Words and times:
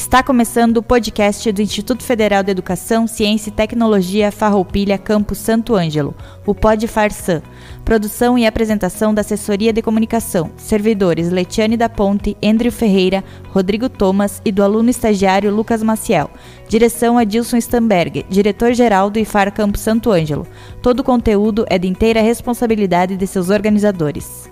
Está 0.00 0.22
começando 0.22 0.78
o 0.78 0.82
podcast 0.82 1.52
do 1.52 1.60
Instituto 1.60 2.02
Federal 2.02 2.42
de 2.42 2.50
Educação, 2.50 3.06
Ciência 3.06 3.50
e 3.50 3.52
Tecnologia 3.52 4.32
Farroupilha 4.32 4.96
Campus 4.96 5.36
Santo 5.36 5.74
Ângelo, 5.74 6.14
o 6.46 6.54
Pod 6.54 6.88
Farsan. 6.88 7.42
Produção 7.84 8.38
e 8.38 8.46
apresentação 8.46 9.12
da 9.12 9.20
Assessoria 9.20 9.74
de 9.74 9.82
Comunicação. 9.82 10.50
Servidores 10.56 11.30
Letiane 11.30 11.76
da 11.76 11.86
Ponte, 11.86 12.34
Andrew 12.42 12.72
Ferreira, 12.72 13.22
Rodrigo 13.50 13.90
Thomas 13.90 14.40
e 14.42 14.50
do 14.50 14.62
aluno 14.62 14.88
estagiário 14.88 15.54
Lucas 15.54 15.82
Maciel. 15.82 16.30
Direção 16.66 17.18
Adilson 17.18 17.58
Stamberg, 17.58 18.24
diretor-geral 18.26 19.10
do 19.10 19.18
IFAR 19.18 19.52
Campus 19.52 19.82
Santo 19.82 20.10
Ângelo. 20.10 20.46
Todo 20.80 21.00
o 21.00 21.04
conteúdo 21.04 21.66
é 21.68 21.78
de 21.78 21.86
inteira 21.86 22.22
responsabilidade 22.22 23.18
de 23.18 23.26
seus 23.26 23.50
organizadores. 23.50 24.50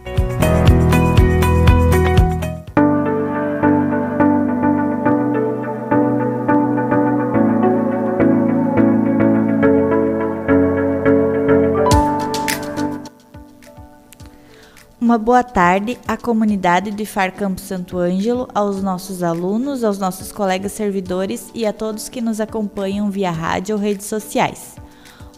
Boa 15.18 15.42
tarde 15.42 15.98
à 16.06 16.16
comunidade 16.16 16.92
do 16.92 17.02
IFAR 17.02 17.34
Campo 17.34 17.60
Santo 17.60 17.98
Ângelo, 17.98 18.48
aos 18.54 18.80
nossos 18.80 19.22
alunos, 19.22 19.82
aos 19.82 19.98
nossos 19.98 20.30
colegas 20.30 20.72
servidores 20.72 21.50
e 21.54 21.66
a 21.66 21.72
todos 21.72 22.08
que 22.08 22.20
nos 22.20 22.40
acompanham 22.40 23.10
via 23.10 23.30
rádio 23.30 23.74
ou 23.74 23.82
redes 23.82 24.06
sociais. 24.06 24.76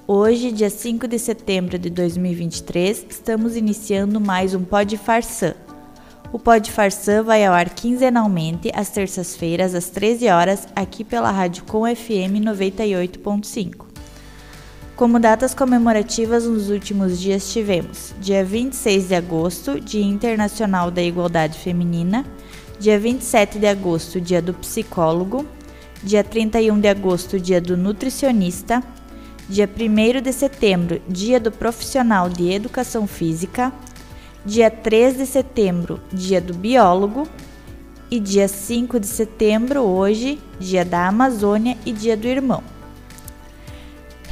Hoje, 0.06 0.52
dia 0.52 0.68
5 0.68 1.08
de 1.08 1.18
setembro 1.18 1.78
de 1.78 1.88
2023, 1.88 3.06
estamos 3.08 3.56
iniciando 3.56 4.20
mais 4.20 4.54
um 4.54 4.62
Pod 4.62 4.96
Farsan. 4.98 5.54
O 6.30 6.38
Pod 6.38 6.70
Farsan 6.70 7.22
vai 7.22 7.44
ao 7.44 7.54
ar 7.54 7.70
quinzenalmente 7.70 8.70
às 8.74 8.90
terças-feiras 8.90 9.74
às 9.74 9.88
13 9.88 10.28
horas 10.28 10.68
aqui 10.76 11.02
pela 11.02 11.30
Rádio 11.30 11.64
Com 11.64 11.84
FM 11.84 12.44
98.5. 12.44 13.89
Como 15.00 15.18
datas 15.18 15.54
comemorativas 15.54 16.44
nos 16.44 16.68
últimos 16.68 17.18
dias 17.18 17.50
tivemos. 17.50 18.14
Dia 18.20 18.44
26 18.44 19.08
de 19.08 19.14
agosto, 19.14 19.80
Dia 19.80 20.04
Internacional 20.04 20.90
da 20.90 21.02
Igualdade 21.02 21.58
Feminina, 21.58 22.22
dia 22.78 23.00
27 23.00 23.58
de 23.58 23.66
agosto, 23.66 24.20
Dia 24.20 24.42
do 24.42 24.52
Psicólogo, 24.52 25.46
dia 26.02 26.22
31 26.22 26.78
de 26.78 26.86
agosto, 26.86 27.40
Dia 27.40 27.62
do 27.62 27.78
Nutricionista, 27.78 28.82
dia 29.48 29.66
1 29.66 30.20
de 30.20 30.34
setembro, 30.34 31.00
Dia 31.08 31.40
do 31.40 31.50
Profissional 31.50 32.28
de 32.28 32.52
Educação 32.52 33.06
Física, 33.06 33.72
dia 34.44 34.70
3 34.70 35.16
de 35.16 35.24
setembro, 35.24 35.98
Dia 36.12 36.42
do 36.42 36.52
Biólogo. 36.52 37.26
E 38.10 38.20
dia 38.20 38.48
5 38.48 39.00
de 39.00 39.06
setembro, 39.06 39.80
hoje, 39.80 40.38
Dia 40.58 40.84
da 40.84 41.08
Amazônia 41.08 41.78
e 41.86 41.92
Dia 41.92 42.18
do 42.18 42.28
Irmão. 42.28 42.62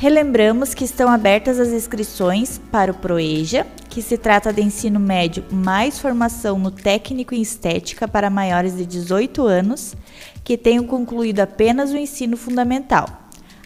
Relembramos 0.00 0.74
que 0.74 0.84
estão 0.84 1.08
abertas 1.10 1.58
as 1.58 1.70
inscrições 1.70 2.60
para 2.70 2.92
o 2.92 2.94
PROEJA, 2.94 3.66
que 3.88 4.00
se 4.00 4.16
trata 4.16 4.52
de 4.52 4.62
ensino 4.62 5.00
médio 5.00 5.44
mais 5.50 5.98
formação 5.98 6.56
no 6.56 6.70
técnico 6.70 7.34
em 7.34 7.42
estética 7.42 8.06
para 8.06 8.30
maiores 8.30 8.76
de 8.76 8.86
18 8.86 9.44
anos 9.44 9.96
que 10.44 10.56
tenham 10.56 10.84
concluído 10.86 11.40
apenas 11.40 11.90
o 11.90 11.96
ensino 11.96 12.36
fundamental. 12.36 13.08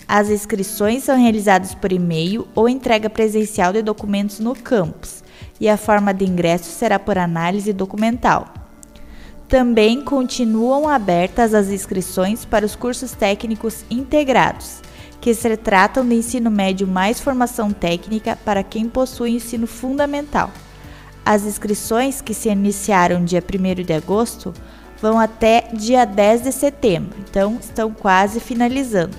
As 0.09 0.31
inscrições 0.31 1.05
são 1.05 1.21
realizadas 1.21 1.75
por 1.75 1.93
e-mail 1.93 2.49
ou 2.55 2.67
entrega 2.67 3.11
presencial 3.11 3.71
de 3.71 3.83
documentos 3.83 4.41
no 4.41 4.55
campus, 4.55 5.23
e 5.61 5.69
a 5.69 5.77
forma 5.77 6.15
de 6.15 6.25
ingresso 6.25 6.71
será 6.71 6.99
por 6.99 7.19
análise 7.19 7.75
documental. 7.75 8.55
Também 9.47 10.01
continuam 10.03 10.89
abertas 10.89 11.53
as 11.53 11.69
inscrições 11.69 12.47
para 12.47 12.65
os 12.65 12.75
cursos 12.75 13.13
técnicos 13.13 13.85
integrados 13.91 14.81
que 15.23 15.33
se 15.33 15.57
tratam 15.57 16.05
de 16.05 16.17
ensino 16.17 16.51
médio 16.51 16.85
mais 16.85 17.21
formação 17.21 17.71
técnica 17.71 18.37
para 18.45 18.65
quem 18.65 18.89
possui 18.89 19.31
ensino 19.31 19.69
fundamental. 19.69 20.51
As 21.25 21.45
inscrições, 21.45 22.21
que 22.21 22.35
se 22.35 22.49
iniciaram 22.49 23.25
dia 23.25 23.41
1 23.41 23.85
de 23.85 23.93
agosto, 23.93 24.53
vão 25.01 25.21
até 25.21 25.69
dia 25.73 26.05
10 26.05 26.43
de 26.43 26.53
setembro, 26.53 27.17
então 27.21 27.57
estão 27.61 27.93
quase 27.93 28.41
finalizando. 28.41 29.17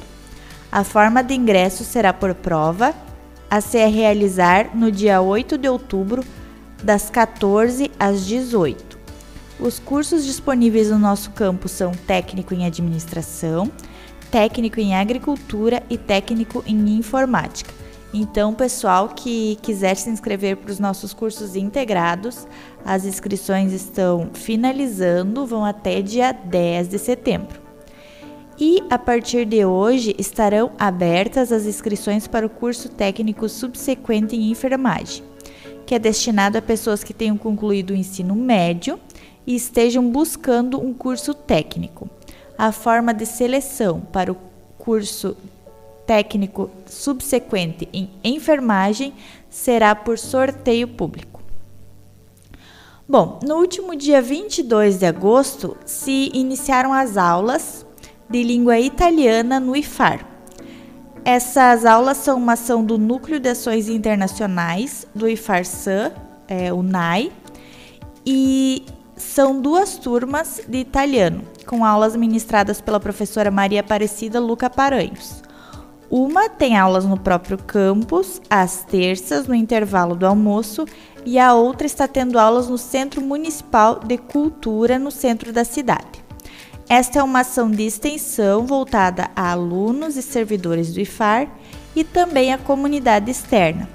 A 0.69 0.83
forma 0.83 1.23
de 1.23 1.35
ingresso 1.35 1.85
será 1.85 2.11
por 2.11 2.35
prova, 2.35 2.93
a 3.49 3.61
se 3.61 3.85
realizar 3.85 4.75
no 4.75 4.91
dia 4.91 5.21
8 5.21 5.57
de 5.57 5.69
outubro, 5.69 6.21
das 6.83 7.09
14 7.09 7.89
às 7.97 8.25
18. 8.25 8.99
Os 9.57 9.79
cursos 9.79 10.25
disponíveis 10.25 10.89
no 10.89 10.99
nosso 10.99 11.31
campus 11.31 11.71
são 11.71 11.93
técnico 11.93 12.53
em 12.53 12.65
administração, 12.65 13.71
técnico 14.33 14.79
em 14.79 14.95
agricultura 14.95 15.83
e 15.91 15.95
técnico 15.95 16.63
em 16.65 16.97
informática. 16.97 17.71
Então, 18.11 18.51
pessoal 18.51 19.09
que 19.09 19.59
quiser 19.61 19.95
se 19.95 20.09
inscrever 20.09 20.57
para 20.57 20.71
os 20.71 20.79
nossos 20.79 21.13
cursos 21.13 21.55
integrados, 21.55 22.47
as 22.83 23.05
inscrições 23.05 23.71
estão 23.71 24.31
finalizando, 24.33 25.45
vão 25.45 25.63
até 25.63 26.01
dia 26.01 26.31
10 26.31 26.87
de 26.87 26.97
setembro. 26.97 27.61
E 28.59 28.81
a 28.89 28.97
partir 28.97 29.45
de 29.45 29.63
hoje 29.63 30.15
estarão 30.17 30.71
abertas 30.79 31.51
as 31.51 31.67
inscrições 31.67 32.25
para 32.25 32.45
o 32.45 32.49
curso 32.49 32.89
técnico 32.89 33.47
subsequente 33.47 34.35
em 34.35 34.49
enfermagem, 34.49 35.23
que 35.85 35.93
é 35.93 35.99
destinado 35.99 36.57
a 36.57 36.61
pessoas 36.61 37.03
que 37.03 37.13
tenham 37.13 37.37
concluído 37.37 37.91
o 37.91 37.95
ensino 37.95 38.33
médio 38.33 38.99
e 39.45 39.53
estejam 39.53 40.09
buscando 40.09 40.79
um 40.79 40.91
curso 40.91 41.35
técnico 41.35 42.09
a 42.63 42.71
forma 42.71 43.13
de 43.13 43.25
seleção 43.25 43.99
para 43.99 44.31
o 44.31 44.37
curso 44.77 45.35
técnico 46.07 46.71
subsequente 46.85 47.89
em 47.91 48.09
enfermagem 48.23 49.13
será 49.49 49.93
por 49.93 50.17
sorteio 50.17 50.87
público. 50.87 51.41
Bom, 53.05 53.39
no 53.45 53.55
último 53.55 53.97
dia 53.97 54.21
22 54.21 54.99
de 54.99 55.05
agosto 55.05 55.75
se 55.85 56.31
iniciaram 56.33 56.93
as 56.93 57.17
aulas 57.17 57.85
de 58.29 58.41
língua 58.41 58.79
italiana 58.79 59.59
no 59.59 59.75
IFAR. 59.75 60.25
Essas 61.25 61.85
aulas 61.85 62.15
são 62.15 62.37
uma 62.37 62.53
ação 62.53 62.81
do 62.81 62.97
Núcleo 62.97 63.41
de 63.41 63.49
Ações 63.49 63.89
Internacionais 63.89 65.05
do 65.13 65.27
IFAR-SAN, 65.27 66.13
é, 66.47 66.71
o 66.71 66.81
NAI, 66.81 67.29
e 68.25 68.85
são 69.15 69.61
duas 69.61 69.97
turmas 69.97 70.61
de 70.67 70.77
italiano, 70.77 71.41
com 71.65 71.85
aulas 71.85 72.15
ministradas 72.15 72.81
pela 72.81 72.99
professora 72.99 73.51
Maria 73.51 73.81
Aparecida 73.81 74.39
Luca 74.39 74.69
Paranhos. 74.69 75.41
Uma 76.09 76.49
tem 76.49 76.77
aulas 76.77 77.05
no 77.05 77.19
próprio 77.19 77.57
campus, 77.57 78.41
às 78.49 78.83
terças, 78.83 79.47
no 79.47 79.55
intervalo 79.55 80.15
do 80.15 80.27
almoço, 80.27 80.85
e 81.25 81.39
a 81.39 81.53
outra 81.53 81.87
está 81.87 82.07
tendo 82.07 82.37
aulas 82.37 82.67
no 82.67 82.77
Centro 82.77 83.21
Municipal 83.21 83.99
de 83.99 84.17
Cultura, 84.17 84.99
no 84.99 85.09
centro 85.09 85.51
da 85.53 85.63
cidade. 85.63 86.23
Esta 86.89 87.19
é 87.19 87.23
uma 87.23 87.39
ação 87.39 87.71
de 87.71 87.83
extensão 87.83 88.65
voltada 88.65 89.31
a 89.35 89.51
alunos 89.51 90.17
e 90.17 90.21
servidores 90.21 90.93
do 90.93 90.99
IFAR 90.99 91.47
e 91.95 92.03
também 92.03 92.53
à 92.53 92.57
comunidade 92.57 93.31
externa, 93.31 93.89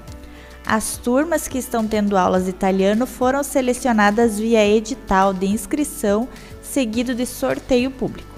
as 0.69 0.97
turmas 0.97 1.47
que 1.47 1.57
estão 1.57 1.87
tendo 1.87 2.15
aulas 2.15 2.43
de 2.43 2.51
italiano 2.51 3.07
foram 3.07 3.41
selecionadas 3.41 4.37
via 4.37 4.63
edital 4.63 5.33
de 5.33 5.47
inscrição, 5.47 6.29
seguido 6.61 7.15
de 7.15 7.25
sorteio 7.25 7.89
público. 7.89 8.29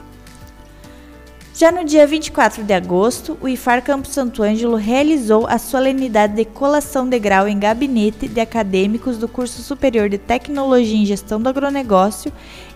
Já 1.53 1.73
no 1.73 1.83
dia 1.83 2.07
24 2.07 2.63
de 2.63 2.73
agosto, 2.73 3.37
o 3.41 3.49
IFAR 3.49 3.83
Campo 3.83 4.07
Santo 4.07 4.41
Ângelo 4.41 4.77
realizou 4.77 5.45
a 5.45 5.57
solenidade 5.57 6.33
de 6.33 6.45
colação 6.45 7.07
de 7.07 7.19
grau 7.19 7.49
em 7.49 7.59
gabinete 7.59 8.29
de 8.29 8.39
acadêmicos 8.39 9.17
do 9.17 9.27
curso 9.27 9.61
superior 9.61 10.07
de 10.07 10.17
Tecnologia 10.17 10.97
em 10.97 11.05
Gestão 11.05 11.41
do 11.41 11.49
Agronegócio 11.49 12.31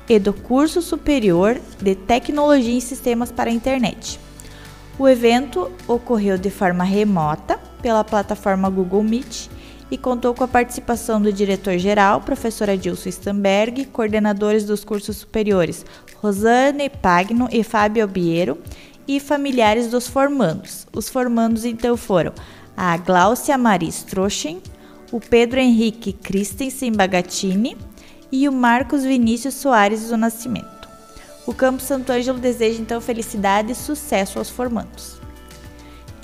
e 0.10 0.20
do 0.20 0.34
curso 0.34 0.82
superior 0.82 1.62
de 1.82 1.96
Tecnologia 1.96 2.74
em 2.74 2.82
Sistemas 2.82 3.32
para 3.32 3.50
a 3.50 3.54
Internet. 3.54 4.20
O 5.00 5.08
evento 5.08 5.72
ocorreu 5.88 6.38
de 6.38 6.50
forma 6.50 6.84
remota 6.84 7.58
pela 7.82 8.04
plataforma 8.04 8.70
Google 8.70 9.04
Meet 9.04 9.50
e 9.90 9.98
contou 9.98 10.34
com 10.34 10.44
a 10.44 10.48
participação 10.48 11.22
do 11.22 11.32
diretor-geral, 11.32 12.22
professora 12.22 12.74
Adilson 12.74 13.10
Stamberg, 13.10 13.86
coordenadores 13.86 14.66
dos 14.66 14.84
cursos 14.84 15.18
superiores 15.18 15.86
Rosane 16.22 16.90
Pagno 16.90 17.48
e 17.52 17.64
Fábio 17.64 18.04
Albiero 18.04 18.58
e 19.08 19.20
familiares 19.20 19.88
dos 19.88 20.08
formandos. 20.08 20.88
Os 20.92 21.08
formandos 21.08 21.66
então 21.66 21.96
foram 21.96 22.34
a 22.76 22.98
Gláucia 22.98 23.58
Maria 23.58 23.90
Strochen, 23.90 24.62
o 25.12 25.20
Pedro 25.20 25.60
Henrique 25.60 26.14
Christensen 26.14 26.92
Bagatini 26.92 27.78
e 28.32 28.50
o 28.50 28.52
Marcos 28.52 29.04
Vinícius 29.04 29.54
Soares 29.54 30.10
do 30.10 30.18
Nascimento. 30.18 30.90
O 31.46 31.54
Campo 31.54 31.82
Santo 31.82 32.12
Ângelo 32.12 32.40
deseja 32.40 32.82
então 32.82 33.00
felicidade 33.00 33.72
e 33.72 33.76
sucesso 33.76 34.40
aos 34.40 34.50
formandos. 34.50 35.15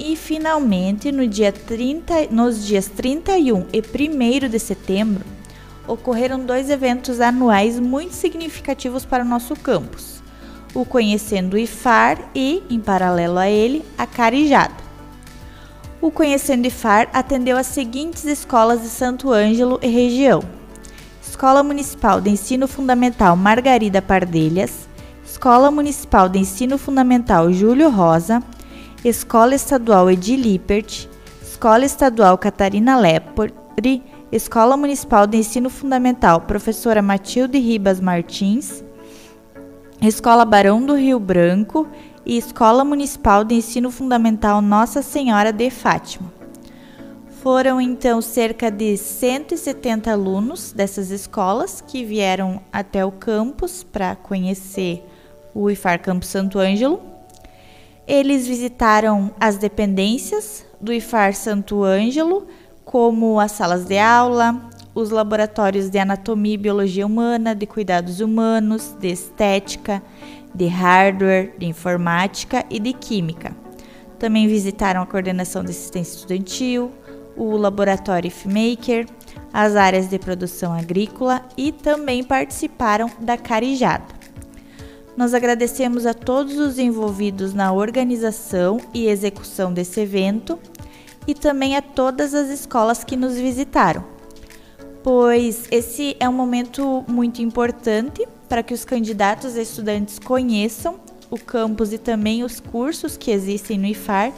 E 0.04 0.16
finalmente, 0.16 1.12
no 1.12 1.28
dia 1.28 1.52
30, 1.52 2.30
nos 2.32 2.66
dias 2.66 2.88
31 2.88 3.68
e 3.72 4.46
1 4.46 4.50
de 4.50 4.58
setembro, 4.58 5.24
ocorreram 5.88 6.44
dois 6.44 6.72
eventos 6.72 7.22
anuais 7.22 7.80
muito 7.80 8.14
significativos 8.14 9.06
para 9.06 9.24
o 9.24 9.28
nosso 9.28 9.56
campus. 9.56 10.20
o 10.74 10.84
Conhecendo 10.84 11.54
o 11.54 11.58
IFAR 11.58 12.18
e, 12.34 12.64
em 12.68 12.80
paralelo 12.80 13.38
a 13.38 13.48
ele, 13.48 13.86
a 13.96 14.08
Carijada. 14.08 14.74
O 16.02 16.10
Conhecendo 16.10 16.66
IFAR 16.66 17.08
atendeu 17.14 17.56
as 17.56 17.68
seguintes 17.68 18.26
escolas 18.26 18.82
de 18.82 18.88
Santo 18.88 19.32
Ângelo 19.32 19.78
e 19.84 19.88
região: 19.88 20.42
Escola 21.22 21.62
Municipal 21.62 22.20
de 22.20 22.32
Ensino 22.32 22.68
Fundamental 22.68 23.36
Margarida 23.36 24.02
Pardelhas, 24.02 24.90
Escola 25.24 25.70
Municipal 25.70 26.28
de 26.28 26.40
Ensino 26.40 26.80
Fundamental 26.80 27.54
Júlio 27.54 27.92
Rosa, 27.92 28.42
Escola 29.04 29.56
Estadual 29.56 30.12
Edi 30.12 30.36
Lippert, 30.36 31.10
Escola 31.42 31.84
Estadual 31.84 32.38
Catarina 32.38 33.00
Lepore, 33.00 33.52
Escola 34.32 34.78
Municipal 34.78 35.26
de 35.26 35.38
Ensino 35.38 35.72
Fundamental 35.72 36.42
Professora 36.42 37.02
Matilde 37.02 37.58
Ribas 37.58 38.00
Martins, 38.00 38.84
Escola 40.00 40.46
Barão 40.46 40.86
do 40.86 40.94
Rio 40.94 41.20
Branco 41.20 41.88
e 42.24 42.38
Escola 42.38 42.86
Municipal 42.86 43.44
de 43.44 43.56
Ensino 43.56 43.90
Fundamental 43.90 44.62
Nossa 44.62 45.02
Senhora 45.02 45.52
de 45.52 45.72
Fátima. 45.72 46.32
Foram 47.42 47.82
então 47.82 48.22
cerca 48.22 48.70
de 48.70 48.96
170 48.98 50.12
alunos 50.12 50.74
dessas 50.74 51.10
escolas 51.10 51.82
que 51.82 52.06
vieram 52.06 52.62
até 52.72 53.04
o 53.04 53.12
campus 53.12 53.84
para 53.84 54.16
conhecer 54.16 55.04
o 55.56 55.72
IFAR 55.72 56.00
Campo 56.00 56.24
Santo 56.24 56.60
Ângelo. 56.60 57.11
Eles 58.08 58.48
visitaram 58.48 59.32
as 59.40 59.58
dependências 59.58 60.66
do 60.80 60.92
IFAR 60.92 61.34
Santo 61.34 61.84
Ângelo, 61.84 62.48
como 62.84 63.40
as 63.40 63.52
salas 63.52 63.86
de 63.86 63.98
aula, 63.98 64.70
os 64.94 65.10
laboratórios 65.10 65.90
de 65.90 66.00
anatomia 66.00 66.56
e 66.56 66.58
biologia 66.58 67.06
humana, 67.06 67.56
de 67.56 67.66
cuidados 67.66 68.20
humanos, 68.20 68.96
de 69.00 69.10
estética, 69.10 70.02
de 70.54 70.68
hardware, 70.68 71.54
de 71.58 71.66
informática 71.66 72.66
e 72.70 72.80
de 72.80 72.92
química. 72.92 73.56
Também 74.20 74.48
visitaram 74.48 75.02
a 75.02 75.06
coordenação 75.06 75.64
de 75.64 75.72
assistência 75.72 76.16
estudantil, 76.16 76.92
o 77.38 77.56
laboratório 77.56 78.28
IFMaker, 78.28 79.08
as 79.54 79.76
áreas 79.76 80.10
de 80.10 80.20
produção 80.20 80.74
agrícola 80.74 81.44
e 81.56 81.72
também 81.72 82.24
participaram 82.24 83.10
da 83.20 83.38
carijada. 83.38 84.21
Nós 85.16 85.34
agradecemos 85.34 86.06
a 86.06 86.14
todos 86.14 86.58
os 86.58 86.80
envolvidos 86.80 87.54
na 87.54 87.72
organização 87.72 88.80
e 88.94 89.08
execução 89.08 89.74
desse 89.74 90.00
evento 90.00 90.58
e 91.28 91.34
também 91.34 91.76
a 91.76 91.82
todas 91.82 92.34
as 92.34 92.50
escolas 92.50 93.04
que 93.04 93.16
nos 93.16 93.36
visitaram 93.36 94.22
pois 95.04 95.68
esse 95.72 96.16
é 96.20 96.28
um 96.30 96.34
momento 96.34 97.04
muito 97.08 97.42
importante 97.42 98.28
para 98.48 98.62
que 98.62 98.74
os 98.74 98.86
candidatos 98.86 99.56
e 99.56 99.62
estudantes 99.62 100.20
conheçam 100.20 101.00
o 101.30 101.40
campus 101.40 101.94
e 101.94 101.98
também 101.98 102.44
os 102.44 102.60
cursos 102.60 103.18
que 103.18 103.32
existem 103.32 103.78
no 103.78 103.88
IFAR 103.88 104.32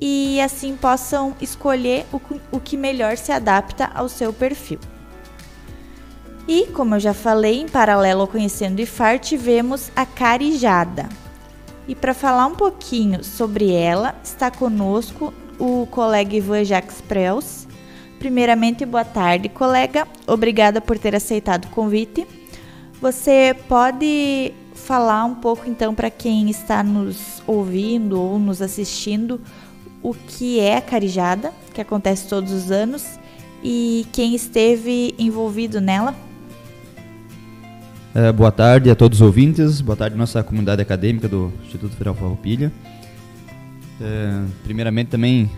e 0.00 0.40
assim 0.40 0.76
possam 0.76 1.34
escolher 1.40 2.06
o, 2.12 2.20
o 2.52 2.60
que 2.60 2.76
melhor 2.76 3.16
se 3.16 3.32
adapta 3.32 3.90
ao 3.94 4.08
seu 4.08 4.32
perfil. 4.32 4.78
E, 6.48 6.66
como 6.66 6.96
eu 6.96 7.00
já 7.00 7.14
falei, 7.14 7.60
em 7.60 7.68
paralelo 7.68 8.22
ao 8.22 8.28
Conhecendo 8.28 8.80
IFAR, 8.80 9.18
tivemos 9.18 9.90
a 9.94 10.04
Carijada. 10.04 11.08
E 11.86 11.94
para 11.94 12.14
falar 12.14 12.46
um 12.46 12.54
pouquinho 12.54 13.22
sobre 13.22 13.72
ela, 13.72 14.14
está 14.22 14.50
conosco 14.50 15.32
o 15.58 15.86
colega 15.90 16.36
Ivan 16.36 16.64
Jacques 16.64 17.00
Prels, 17.00 17.68
Primeiramente, 18.20 18.84
boa 18.84 19.02
tarde, 19.02 19.48
colega. 19.48 20.06
Obrigada 20.26 20.78
por 20.78 20.98
ter 20.98 21.16
aceitado 21.16 21.64
o 21.64 21.70
convite. 21.70 22.26
Você 23.00 23.56
pode 23.66 24.52
falar 24.74 25.24
um 25.24 25.36
pouco 25.36 25.66
então 25.66 25.94
para 25.94 26.10
quem 26.10 26.50
está 26.50 26.82
nos 26.82 27.42
ouvindo 27.46 28.20
ou 28.20 28.38
nos 28.38 28.60
assistindo 28.60 29.40
o 30.02 30.12
que 30.12 30.60
é 30.60 30.76
a 30.76 30.82
carijada, 30.82 31.50
que 31.72 31.80
acontece 31.80 32.28
todos 32.28 32.52
os 32.52 32.70
anos, 32.70 33.18
e 33.64 34.06
quem 34.12 34.34
esteve 34.34 35.14
envolvido 35.18 35.80
nela? 35.80 36.14
É, 38.14 38.32
boa 38.32 38.50
tarde 38.50 38.90
a 38.90 38.94
todos 38.94 39.20
os 39.20 39.26
ouvintes, 39.26 39.80
boa 39.80 39.96
tarde 39.96 40.16
nossa 40.16 40.42
comunidade 40.42 40.82
acadêmica 40.82 41.28
do 41.28 41.52
Instituto 41.64 41.92
Federal 41.92 42.14
Farroupilha. 42.14 42.72
É, 44.00 44.42
primeiramente 44.64 45.08
também 45.08 45.50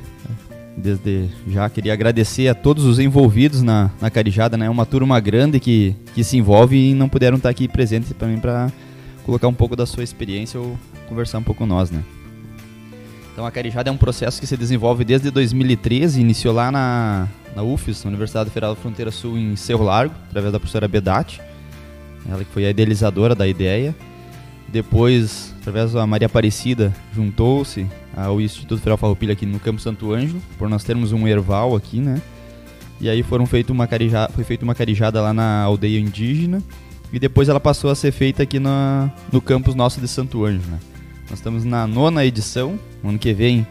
Desde 0.76 1.28
já 1.46 1.68
queria 1.68 1.92
agradecer 1.92 2.48
a 2.48 2.54
todos 2.54 2.84
os 2.84 2.98
envolvidos 2.98 3.62
na, 3.62 3.90
na 4.00 4.10
Carijada, 4.10 4.56
né? 4.56 4.66
É 4.66 4.70
uma 4.70 4.86
turma 4.86 5.20
grande 5.20 5.60
que, 5.60 5.94
que 6.14 6.24
se 6.24 6.36
envolve 6.38 6.76
e 6.76 6.94
não 6.94 7.08
puderam 7.08 7.36
estar 7.36 7.50
aqui 7.50 7.68
presentes 7.68 8.12
para 8.12 8.26
mim 8.26 8.38
para 8.38 8.72
colocar 9.24 9.48
um 9.48 9.54
pouco 9.54 9.76
da 9.76 9.84
sua 9.84 10.02
experiência 10.02 10.58
ou 10.58 10.78
conversar 11.08 11.38
um 11.38 11.42
pouco 11.42 11.58
com 11.58 11.66
nós, 11.66 11.90
né? 11.90 12.02
Então 13.32 13.44
a 13.46 13.50
Carijada 13.50 13.90
é 13.90 13.92
um 13.92 13.98
processo 13.98 14.40
que 14.40 14.46
se 14.46 14.56
desenvolve 14.56 15.04
desde 15.04 15.30
2013, 15.30 16.20
iniciou 16.20 16.54
lá 16.54 16.70
na, 16.70 17.28
na 17.54 17.62
UFES, 17.62 18.04
Universidade 18.04 18.48
Federal 18.48 18.74
da 18.74 18.80
Fronteira 18.80 19.10
Sul 19.10 19.38
em 19.38 19.56
Cerro 19.56 19.84
Largo, 19.84 20.14
através 20.28 20.52
da 20.52 20.58
professora 20.58 20.88
Bedati, 20.88 21.40
ela 22.28 22.44
que 22.44 22.52
foi 22.52 22.66
a 22.66 22.70
idealizadora 22.70 23.34
da 23.34 23.46
ideia. 23.46 23.94
Depois, 24.68 25.54
através 25.60 25.92
da 25.92 26.06
Maria 26.06 26.26
Aparecida, 26.26 26.94
juntou-se 27.14 27.86
ao 28.16 28.40
Instituto 28.40 28.78
Federal 28.78 28.96
Farroupilha 28.96 29.32
aqui 29.32 29.44
no 29.44 29.60
Campo 29.60 29.80
Santo 29.80 30.12
Ângelo, 30.12 30.40
por 30.58 30.68
nós 30.68 30.82
termos 30.82 31.12
um 31.12 31.28
erval 31.28 31.76
aqui, 31.76 32.00
né? 32.00 32.20
E 33.00 33.08
aí 33.08 33.22
foram 33.22 33.44
feito 33.46 33.70
uma 33.70 33.86
carijada, 33.86 34.32
foi 34.32 34.44
feita 34.44 34.64
uma 34.64 34.74
carijada 34.74 35.20
lá 35.20 35.32
na 35.34 35.62
aldeia 35.62 35.98
indígena 35.98 36.62
e 37.12 37.18
depois 37.18 37.48
ela 37.48 37.60
passou 37.60 37.90
a 37.90 37.94
ser 37.94 38.12
feita 38.12 38.44
aqui 38.44 38.58
na, 38.58 39.10
no 39.30 39.40
campus 39.40 39.74
nosso 39.74 40.00
de 40.00 40.08
Santo 40.08 40.44
Ângelo, 40.44 40.70
né? 40.70 40.78
Nós 41.28 41.38
estamos 41.38 41.64
na 41.64 41.86
nona 41.86 42.24
edição, 42.24 42.78
ano 43.02 43.18
que 43.18 43.32
vem 43.32 43.66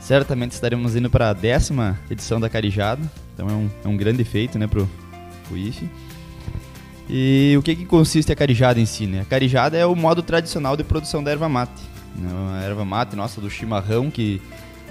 certamente 0.00 0.52
estaremos 0.52 0.96
indo 0.96 1.10
para 1.10 1.30
a 1.30 1.32
décima 1.32 1.98
edição 2.10 2.40
da 2.40 2.48
carijada, 2.48 3.02
então 3.34 3.48
é 3.48 3.52
um, 3.52 3.70
é 3.84 3.88
um 3.88 3.96
grande 3.96 4.24
feito, 4.24 4.58
né, 4.58 4.66
pro, 4.66 4.88
pro 5.46 5.56
IFE. 5.56 5.88
E 7.12 7.56
o 7.58 7.62
que, 7.62 7.74
que 7.74 7.84
consiste 7.84 8.30
a 8.30 8.36
carijada 8.36 8.78
em 8.78 8.86
si? 8.86 9.04
Né? 9.04 9.22
A 9.22 9.24
carijada 9.24 9.76
é 9.76 9.84
o 9.84 9.96
modo 9.96 10.22
tradicional 10.22 10.76
de 10.76 10.84
produção 10.84 11.24
da 11.24 11.32
erva 11.32 11.48
mate. 11.48 11.82
Né? 12.16 12.30
A 12.54 12.62
erva 12.62 12.84
mate 12.84 13.16
nossa 13.16 13.40
do 13.40 13.50
chimarrão, 13.50 14.08
que 14.08 14.40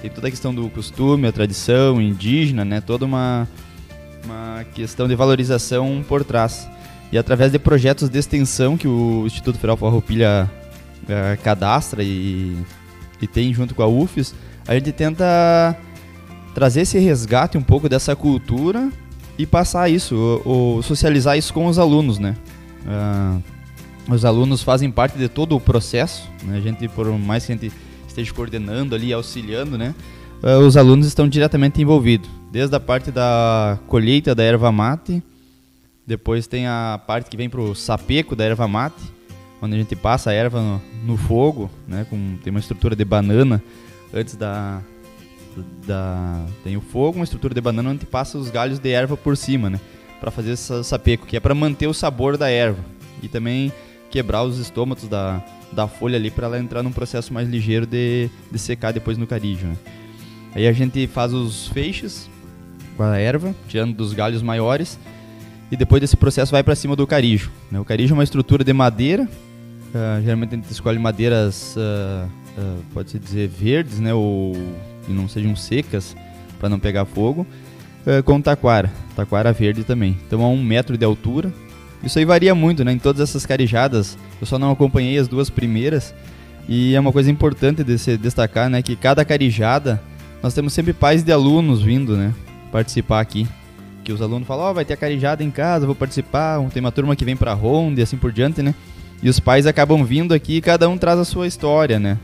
tem 0.01 0.11
toda 0.11 0.27
a 0.27 0.29
questão 0.29 0.53
do 0.53 0.69
costume, 0.69 1.29
a 1.29 1.31
tradição 1.31 2.01
indígena, 2.01 2.65
né? 2.65 2.81
toda 2.81 3.05
uma, 3.05 3.47
uma 4.25 4.65
questão 4.73 5.07
de 5.07 5.15
valorização 5.15 6.03
por 6.05 6.25
trás. 6.25 6.67
E 7.09 7.17
através 7.17 7.53
de 7.53 7.57
projetos 7.57 8.09
de 8.09 8.19
extensão 8.19 8.75
que 8.75 8.87
o 8.87 9.23
Instituto 9.25 9.55
Federal 9.55 9.77
Farroupilha 9.77 10.51
é, 11.07 11.37
cadastra 11.41 12.03
e, 12.03 12.57
e 13.21 13.27
tem 13.27 13.53
junto 13.53 13.73
com 13.73 13.81
a 13.81 13.87
UFES, 13.87 14.35
a 14.67 14.73
gente 14.73 14.91
tenta 14.91 15.73
trazer 16.53 16.81
esse 16.81 16.99
resgate 16.99 17.57
um 17.57 17.63
pouco 17.63 17.87
dessa 17.87 18.13
cultura 18.13 18.91
e 19.39 19.45
passar 19.45 19.89
isso, 19.89 20.17
ou, 20.17 20.41
ou 20.75 20.83
socializar 20.83 21.37
isso 21.37 21.53
com 21.53 21.65
os 21.65 21.79
alunos, 21.79 22.19
né? 22.19 22.35
Uh, 22.85 24.13
os 24.13 24.25
alunos 24.25 24.61
fazem 24.61 24.91
parte 24.91 25.17
de 25.17 25.29
todo 25.29 25.55
o 25.55 25.61
processo, 25.61 26.29
né? 26.43 26.57
A 26.57 26.59
gente, 26.59 26.89
por 26.89 27.07
mais 27.17 27.45
que 27.45 27.53
a 27.53 27.55
gente 27.55 27.71
esteja 28.05 28.33
coordenando 28.33 28.93
ali, 28.93 29.13
auxiliando, 29.13 29.77
né? 29.77 29.95
Uh, 30.43 30.59
os 30.59 30.75
alunos 30.75 31.07
estão 31.07 31.25
diretamente 31.25 31.81
envolvidos, 31.81 32.29
desde 32.51 32.75
a 32.75 32.81
parte 32.81 33.11
da 33.11 33.79
colheita 33.87 34.35
da 34.35 34.43
erva 34.43 34.73
mate, 34.73 35.23
depois 36.05 36.45
tem 36.45 36.67
a 36.67 36.99
parte 37.07 37.29
que 37.29 37.37
vem 37.37 37.49
para 37.49 37.61
o 37.61 37.73
sapeco 37.73 38.35
da 38.35 38.43
erva 38.43 38.67
mate, 38.67 39.01
onde 39.61 39.73
a 39.73 39.77
gente 39.77 39.95
passa 39.95 40.31
a 40.31 40.33
erva 40.33 40.61
no, 40.61 40.81
no 41.05 41.17
fogo, 41.17 41.71
né? 41.87 42.05
Com, 42.09 42.35
tem 42.43 42.51
uma 42.51 42.59
estrutura 42.59 42.93
de 42.93 43.05
banana 43.05 43.63
antes 44.13 44.35
da, 44.35 44.81
da 45.85 46.45
tem 46.63 46.77
o 46.77 46.81
fogo, 46.81 47.17
uma 47.17 47.23
estrutura 47.23 47.53
de 47.53 47.61
banana 47.61 47.89
onde 47.89 48.05
passa 48.05 48.37
os 48.37 48.49
galhos 48.49 48.79
de 48.79 48.89
erva 48.89 49.17
por 49.17 49.35
cima, 49.35 49.69
né? 49.69 49.79
Para 50.19 50.31
fazer 50.31 50.51
esse 50.51 50.83
sapeco, 50.83 51.25
que 51.25 51.37
é 51.37 51.39
para 51.39 51.55
manter 51.55 51.87
o 51.87 51.93
sabor 51.93 52.37
da 52.37 52.49
erva 52.49 52.83
e 53.21 53.27
também 53.27 53.71
quebrar 54.09 54.43
os 54.43 54.57
estômatos 54.57 55.07
da, 55.07 55.43
da 55.71 55.87
folha 55.87 56.17
ali 56.17 56.31
para 56.31 56.47
ela 56.47 56.59
entrar 56.59 56.83
num 56.83 56.91
processo 56.91 57.33
mais 57.33 57.47
ligeiro 57.47 57.85
de, 57.85 58.29
de 58.51 58.59
secar 58.59 58.91
depois 58.91 59.17
no 59.17 59.27
carijo, 59.27 59.67
né? 59.67 59.75
Aí 60.53 60.67
a 60.67 60.71
gente 60.71 61.05
faz 61.07 61.33
os 61.33 61.67
feixes 61.67 62.29
com 62.97 63.03
a 63.03 63.17
erva, 63.17 63.55
tirando 63.67 63.95
dos 63.95 64.13
galhos 64.13 64.41
maiores, 64.41 64.99
e 65.71 65.77
depois 65.77 66.01
desse 66.01 66.17
processo 66.17 66.51
vai 66.51 66.63
para 66.63 66.75
cima 66.75 66.95
do 66.95 67.05
carijo. 67.05 67.51
Né? 67.71 67.79
O 67.79 67.85
carijo 67.85 68.13
é 68.13 68.17
uma 68.17 68.23
estrutura 68.23 68.63
de 68.63 68.73
madeira, 68.73 69.23
uh, 69.23 70.21
geralmente 70.23 70.53
a 70.53 70.57
gente 70.57 70.71
escolhe 70.71 70.97
madeiras, 70.97 71.75
uh, 71.77 72.27
uh, 72.59 72.83
pode-se 72.93 73.19
dizer 73.19 73.47
verdes, 73.47 73.99
né? 73.99 74.13
Ou 74.13 74.53
que 75.05 75.11
não 75.11 75.27
sejam 75.27 75.55
secas 75.55 76.15
para 76.59 76.69
não 76.69 76.79
pegar 76.79 77.05
fogo, 77.05 77.45
uh, 78.05 78.21
com 78.23 78.41
taquara, 78.41 78.91
taquara 79.15 79.51
verde 79.53 79.83
também. 79.83 80.17
Então 80.27 80.43
a 80.43 80.49
um 80.49 80.61
metro 80.61 80.97
de 80.97 81.05
altura. 81.05 81.51
Isso 82.03 82.17
aí 82.17 82.25
varia 82.25 82.55
muito, 82.55 82.85
né? 82.85 82.93
Em 82.93 82.97
todas 82.97 83.21
essas 83.21 83.45
carijadas, 83.45 84.17
eu 84.39 84.47
só 84.47 84.57
não 84.57 84.71
acompanhei 84.71 85.17
as 85.17 85.27
duas 85.27 85.49
primeiras. 85.49 86.13
E 86.67 86.95
é 86.95 86.99
uma 86.99 87.11
coisa 87.11 87.29
importante 87.29 87.83
de 87.83 87.97
se 87.97 88.15
destacar, 88.15 88.69
né? 88.69 88.81
Que 88.81 88.95
cada 88.95 89.25
carijada, 89.25 90.01
nós 90.41 90.53
temos 90.53 90.71
sempre 90.71 90.93
pais 90.93 91.23
de 91.23 91.31
alunos 91.31 91.81
vindo, 91.81 92.15
né? 92.15 92.33
Participar 92.71 93.19
aqui. 93.19 93.47
Que 94.03 94.13
os 94.13 94.21
alunos 94.21 94.47
falam, 94.47 94.65
ó, 94.65 94.71
oh, 94.71 94.73
vai 94.73 94.85
ter 94.85 94.93
a 94.93 94.97
carijada 94.97 95.43
em 95.43 95.51
casa, 95.51 95.85
vou 95.85 95.95
participar. 95.95 96.61
Tem 96.69 96.79
uma 96.79 96.91
turma 96.91 97.15
que 97.15 97.25
vem 97.25 97.35
pra 97.35 97.53
ronda 97.53 97.99
e 97.99 98.03
assim 98.03 98.17
por 98.17 98.31
diante, 98.31 98.61
né? 98.61 98.73
E 99.21 99.27
os 99.27 99.39
pais 99.39 99.67
acabam 99.67 100.03
vindo 100.05 100.33
aqui 100.33 100.57
e 100.57 100.61
cada 100.61 100.87
um 100.87 100.97
traz 100.97 101.19
a 101.19 101.25
sua 101.25 101.47
história, 101.47 101.99
né? 101.99 102.17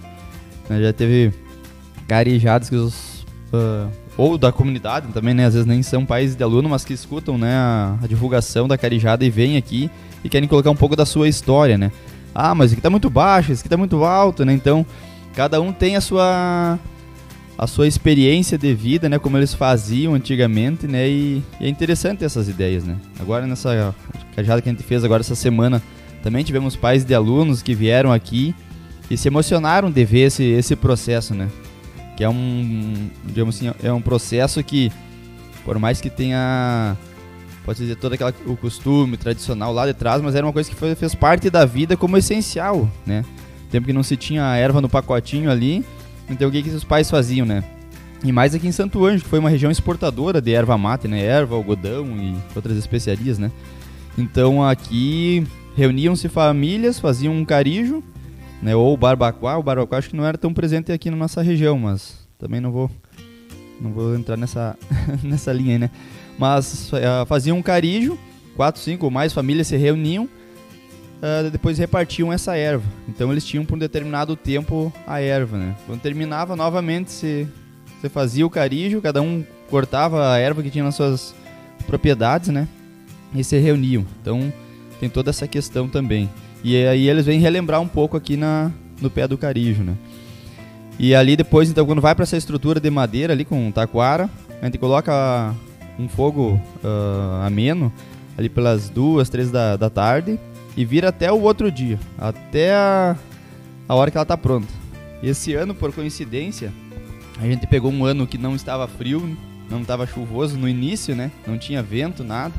Já 0.69 0.93
teve 0.93 1.33
carijados 2.07 2.69
que 2.69 2.75
os. 2.75 3.25
Uh, 3.53 3.89
ou 4.17 4.37
da 4.37 4.51
comunidade 4.51 5.07
também, 5.09 5.33
né? 5.33 5.45
Às 5.45 5.53
vezes 5.53 5.67
nem 5.67 5.83
são 5.83 6.05
pais 6.05 6.35
de 6.35 6.43
aluno, 6.43 6.69
mas 6.69 6.85
que 6.85 6.93
escutam 6.93 7.37
né, 7.37 7.53
a, 7.53 7.97
a, 8.01 8.07
divulgação 8.07 8.67
da 8.67 8.77
carijada 8.77 9.25
e 9.25 9.29
vêm 9.29 9.57
aqui 9.57 9.89
e 10.23 10.29
querem 10.29 10.47
colocar 10.47 10.71
um 10.71 10.75
pouco 10.75 10.95
da 10.95 11.05
sua 11.05 11.27
história, 11.27 11.77
né? 11.77 11.91
Ah, 12.33 12.55
mas 12.55 12.67
isso 12.67 12.75
aqui 12.75 12.81
tá 12.81 12.89
muito 12.89 13.09
baixo, 13.09 13.51
isso 13.51 13.61
aqui 13.61 13.69
tá 13.69 13.77
muito 13.77 14.03
alto, 14.03 14.45
né? 14.45 14.53
Então, 14.53 14.85
cada 15.33 15.59
um 15.59 15.71
tem 15.71 15.95
a 15.95 16.01
sua 16.01 16.79
a 17.57 17.67
sua 17.67 17.87
experiência 17.87 18.57
de 18.57 18.73
vida, 18.73 19.07
né, 19.07 19.17
como 19.17 19.37
eles 19.37 19.53
faziam 19.53 20.13
antigamente, 20.13 20.87
né, 20.87 21.07
e, 21.07 21.41
e, 21.59 21.65
é 21.65 21.69
interessante 21.69 22.23
essas 22.23 22.49
ideias, 22.49 22.83
né. 22.83 22.97
Agora 23.17 23.47
nessa 23.47 23.95
cajada 24.35 24.61
que 24.61 24.67
a 24.67 24.71
gente 24.73 24.83
fez 24.83 25.05
agora 25.05 25.21
essa 25.21 25.35
semana, 25.35 25.81
também 26.21 26.43
tivemos 26.43 26.75
pais 26.75 27.05
de 27.05 27.13
alunos 27.13 27.61
que 27.61 27.73
vieram 27.73 28.11
aqui 28.11 28.53
e 29.09 29.15
se 29.15 29.29
emocionaram 29.29 29.89
de 29.89 30.03
ver 30.03 30.25
esse, 30.25 30.43
esse 30.43 30.75
processo, 30.75 31.33
né, 31.33 31.47
que 32.15 32.23
é 32.23 32.29
um, 32.29 33.09
digamos 33.23 33.55
assim, 33.55 33.71
é 33.83 33.91
um 33.91 34.01
processo 34.01 34.63
que, 34.63 34.91
por 35.63 35.77
mais 35.77 35.99
que 35.99 36.09
tenha, 36.09 36.95
pode 37.65 37.79
dizer, 37.79 37.95
todo 37.95 38.13
aquela, 38.13 38.33
o 38.45 38.55
costume 38.55 39.17
tradicional 39.17 39.73
lá 39.73 39.85
de 39.85 39.93
trás, 39.93 40.21
mas 40.21 40.35
era 40.35 40.45
uma 40.45 40.53
coisa 40.53 40.69
que 40.69 40.75
foi, 40.75 40.95
fez 40.95 41.13
parte 41.13 41.49
da 41.49 41.65
vida 41.65 41.97
como 41.97 42.17
essencial, 42.17 42.89
né. 43.05 43.23
Tempo 43.69 43.87
que 43.87 43.93
não 43.93 44.03
se 44.03 44.15
tinha 44.15 44.55
erva 44.55 44.79
no 44.79 44.87
pacotinho 44.87 45.51
ali, 45.51 45.83
então 46.29 46.47
o 46.47 46.51
que, 46.51 46.63
que 46.63 46.69
os 46.69 46.83
pais 46.83 47.09
faziam, 47.09 47.45
né? 47.45 47.63
E 48.23 48.31
mais 48.31 48.55
aqui 48.55 48.67
em 48.67 48.71
Santo 48.71 49.05
Anjo, 49.05 49.23
que 49.23 49.29
foi 49.29 49.39
uma 49.39 49.49
região 49.49 49.71
exportadora 49.71 50.41
de 50.41 50.51
erva 50.53 50.77
mate, 50.77 51.07
né? 51.07 51.21
Erva, 51.21 51.55
algodão 51.55 52.07
e 52.17 52.35
outras 52.55 52.77
especiarias, 52.77 53.37
né? 53.37 53.51
Então 54.17 54.63
aqui 54.63 55.45
reuniam-se 55.75 56.29
famílias, 56.29 56.99
faziam 56.99 57.35
um 57.35 57.43
carijo, 57.43 58.01
né? 58.61 58.75
Ou 58.75 58.95
barbacoa. 58.95 59.57
O 59.57 59.63
barbacoa 59.63 59.97
acho 59.97 60.09
que 60.09 60.15
não 60.15 60.25
era 60.25 60.37
tão 60.37 60.53
presente 60.53 60.91
aqui 60.91 61.09
na 61.09 61.17
nossa 61.17 61.41
região, 61.41 61.77
mas 61.77 62.27
também 62.37 62.59
não 62.59 62.71
vou 62.71 62.89
não 63.79 63.91
vou 63.91 64.15
entrar 64.15 64.37
nessa 64.37 64.77
nessa 65.23 65.51
linha 65.51 65.73
aí, 65.73 65.79
né? 65.79 65.89
Mas 66.37 66.91
uh, 66.91 67.25
faziam 67.27 67.57
um 67.57 67.61
carijo, 67.61 68.17
quatro, 68.55 68.81
cinco 68.81 69.05
ou 69.05 69.11
mais 69.11 69.33
famílias 69.33 69.67
se 69.67 69.77
reuniam 69.77 70.29
uh, 71.15 71.49
depois 71.49 71.77
repartiam 71.77 72.31
essa 72.31 72.55
erva. 72.55 72.85
Então 73.07 73.31
eles 73.31 73.45
tinham 73.45 73.65
por 73.65 73.75
um 73.75 73.79
determinado 73.79 74.35
tempo 74.35 74.91
a 75.05 75.19
erva, 75.21 75.57
né? 75.57 75.75
Quando 75.85 76.01
terminava, 76.01 76.55
novamente 76.55 77.11
se 77.11 77.47
você 77.99 78.09
fazia 78.09 78.45
o 78.45 78.49
carijo, 78.49 79.01
cada 79.01 79.21
um 79.21 79.43
cortava 79.69 80.31
a 80.31 80.37
erva 80.37 80.61
que 80.61 80.69
tinha 80.69 80.83
nas 80.83 80.95
suas 80.95 81.35
propriedades, 81.87 82.49
né? 82.49 82.67
E 83.33 83.43
se 83.43 83.57
reuniam. 83.57 84.05
Então 84.21 84.51
tem 84.99 85.09
toda 85.09 85.29
essa 85.29 85.47
questão 85.47 85.87
também. 85.87 86.29
E 86.65 86.83
aí 86.87 87.07
eles 87.07 87.27
vêm 87.27 87.39
relembrar 87.39 87.79
um 87.79 87.87
pouco 87.87 88.17
aqui 88.17 88.35
na, 88.35 88.71
no 88.99 89.07
pé 89.07 89.27
do 89.27 89.37
carijo, 89.37 89.83
né? 89.83 89.95
E 90.97 91.13
ali 91.13 91.37
depois, 91.37 91.69
então, 91.69 91.85
quando 91.85 92.01
vai 92.01 92.15
para 92.15 92.23
essa 92.23 92.35
estrutura 92.35 92.79
de 92.79 92.89
madeira 92.89 93.33
ali 93.33 93.45
com 93.45 93.69
taquara, 93.69 94.27
a 94.59 94.65
gente 94.65 94.79
coloca 94.79 95.53
um 95.99 96.09
fogo 96.09 96.59
uh, 96.83 97.45
ameno 97.45 97.93
ali 98.35 98.49
pelas 98.49 98.89
duas, 98.89 99.29
três 99.29 99.51
da, 99.51 99.77
da 99.77 99.91
tarde 99.91 100.39
e 100.75 100.83
vira 100.83 101.09
até 101.09 101.31
o 101.31 101.39
outro 101.39 101.71
dia, 101.71 101.99
até 102.17 102.73
a, 102.73 103.15
a 103.87 103.93
hora 103.93 104.09
que 104.09 104.17
ela 104.17 104.25
tá 104.25 104.35
pronta. 104.35 104.73
Esse 105.21 105.53
ano, 105.53 105.75
por 105.75 105.93
coincidência, 105.93 106.73
a 107.39 107.45
gente 107.45 107.67
pegou 107.67 107.91
um 107.91 108.03
ano 108.03 108.25
que 108.25 108.39
não 108.39 108.55
estava 108.55 108.87
frio, 108.87 109.37
não 109.69 109.81
estava 109.81 110.07
chuvoso 110.07 110.57
no 110.57 110.67
início, 110.67 111.15
né? 111.15 111.31
Não 111.45 111.59
tinha 111.59 111.83
vento, 111.83 112.23
nada. 112.23 112.55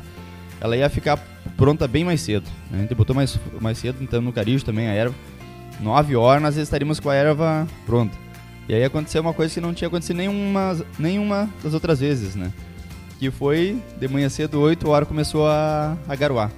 Ela 0.61 0.77
ia 0.77 0.89
ficar 0.89 1.19
pronta 1.57 1.87
bem 1.87 2.05
mais 2.05 2.21
cedo. 2.21 2.49
A 2.73 2.77
gente 2.77 2.95
botou 2.95 3.15
mais, 3.15 3.39
mais 3.61 3.79
cedo, 3.79 4.03
então 4.03 4.21
no 4.21 4.33
carijo 4.33 4.65
também 4.65 4.89
a 4.89 4.93
erva. 4.93 5.15
9 5.81 6.17
horas 6.17 6.43
nós 6.43 6.57
estaríamos 6.57 6.99
com 7.01 7.11
a 7.11 7.15
erva 7.15 7.67
pronta. 7.85 8.17
E 8.69 8.75
aí 8.75 8.83
aconteceu 8.83 9.21
uma 9.23 9.33
coisa 9.33 9.53
que 9.55 9.61
não 9.61 9.73
tinha 9.73 9.89
acontecido 9.89 10.17
nenhuma, 10.17 10.77
nenhuma 10.99 11.49
das 11.63 11.75
outras 11.75 12.01
vezes, 12.01 12.35
né? 12.35 12.53
Que 13.19 13.31
foi, 13.31 13.81
de 13.99 14.09
manhã 14.09 14.29
cedo, 14.29 14.61
8 14.61 14.89
horas 14.89 15.09
começou 15.09 15.47
a, 15.47 15.97
a 16.09 16.17
garoar. 16.17 16.51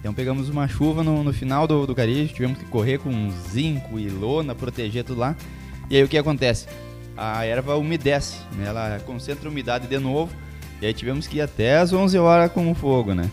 Então 0.00 0.12
pegamos 0.14 0.48
uma 0.48 0.66
chuva 0.68 1.02
no, 1.02 1.22
no 1.22 1.32
final 1.32 1.66
do, 1.66 1.86
do 1.86 1.94
carijo, 1.94 2.32
tivemos 2.32 2.58
que 2.58 2.64
correr 2.66 2.98
com 2.98 3.30
zinco 3.50 3.98
e 3.98 4.08
lona, 4.08 4.54
proteger 4.54 5.04
tudo 5.04 5.20
lá. 5.20 5.36
E 5.90 5.96
aí 5.96 6.02
o 6.02 6.08
que 6.08 6.18
acontece? 6.18 6.66
A 7.16 7.44
erva 7.44 7.76
umedece, 7.76 8.36
né? 8.56 8.66
ela 8.66 9.00
concentra 9.04 9.48
umidade 9.48 9.86
de 9.86 9.98
novo, 9.98 10.32
e 10.80 10.86
aí 10.86 10.94
tivemos 10.94 11.26
que 11.26 11.38
ir 11.38 11.40
até 11.40 11.78
as 11.78 11.92
11 11.92 12.18
horas 12.18 12.52
com 12.52 12.70
o 12.70 12.74
fogo, 12.74 13.14
né? 13.14 13.28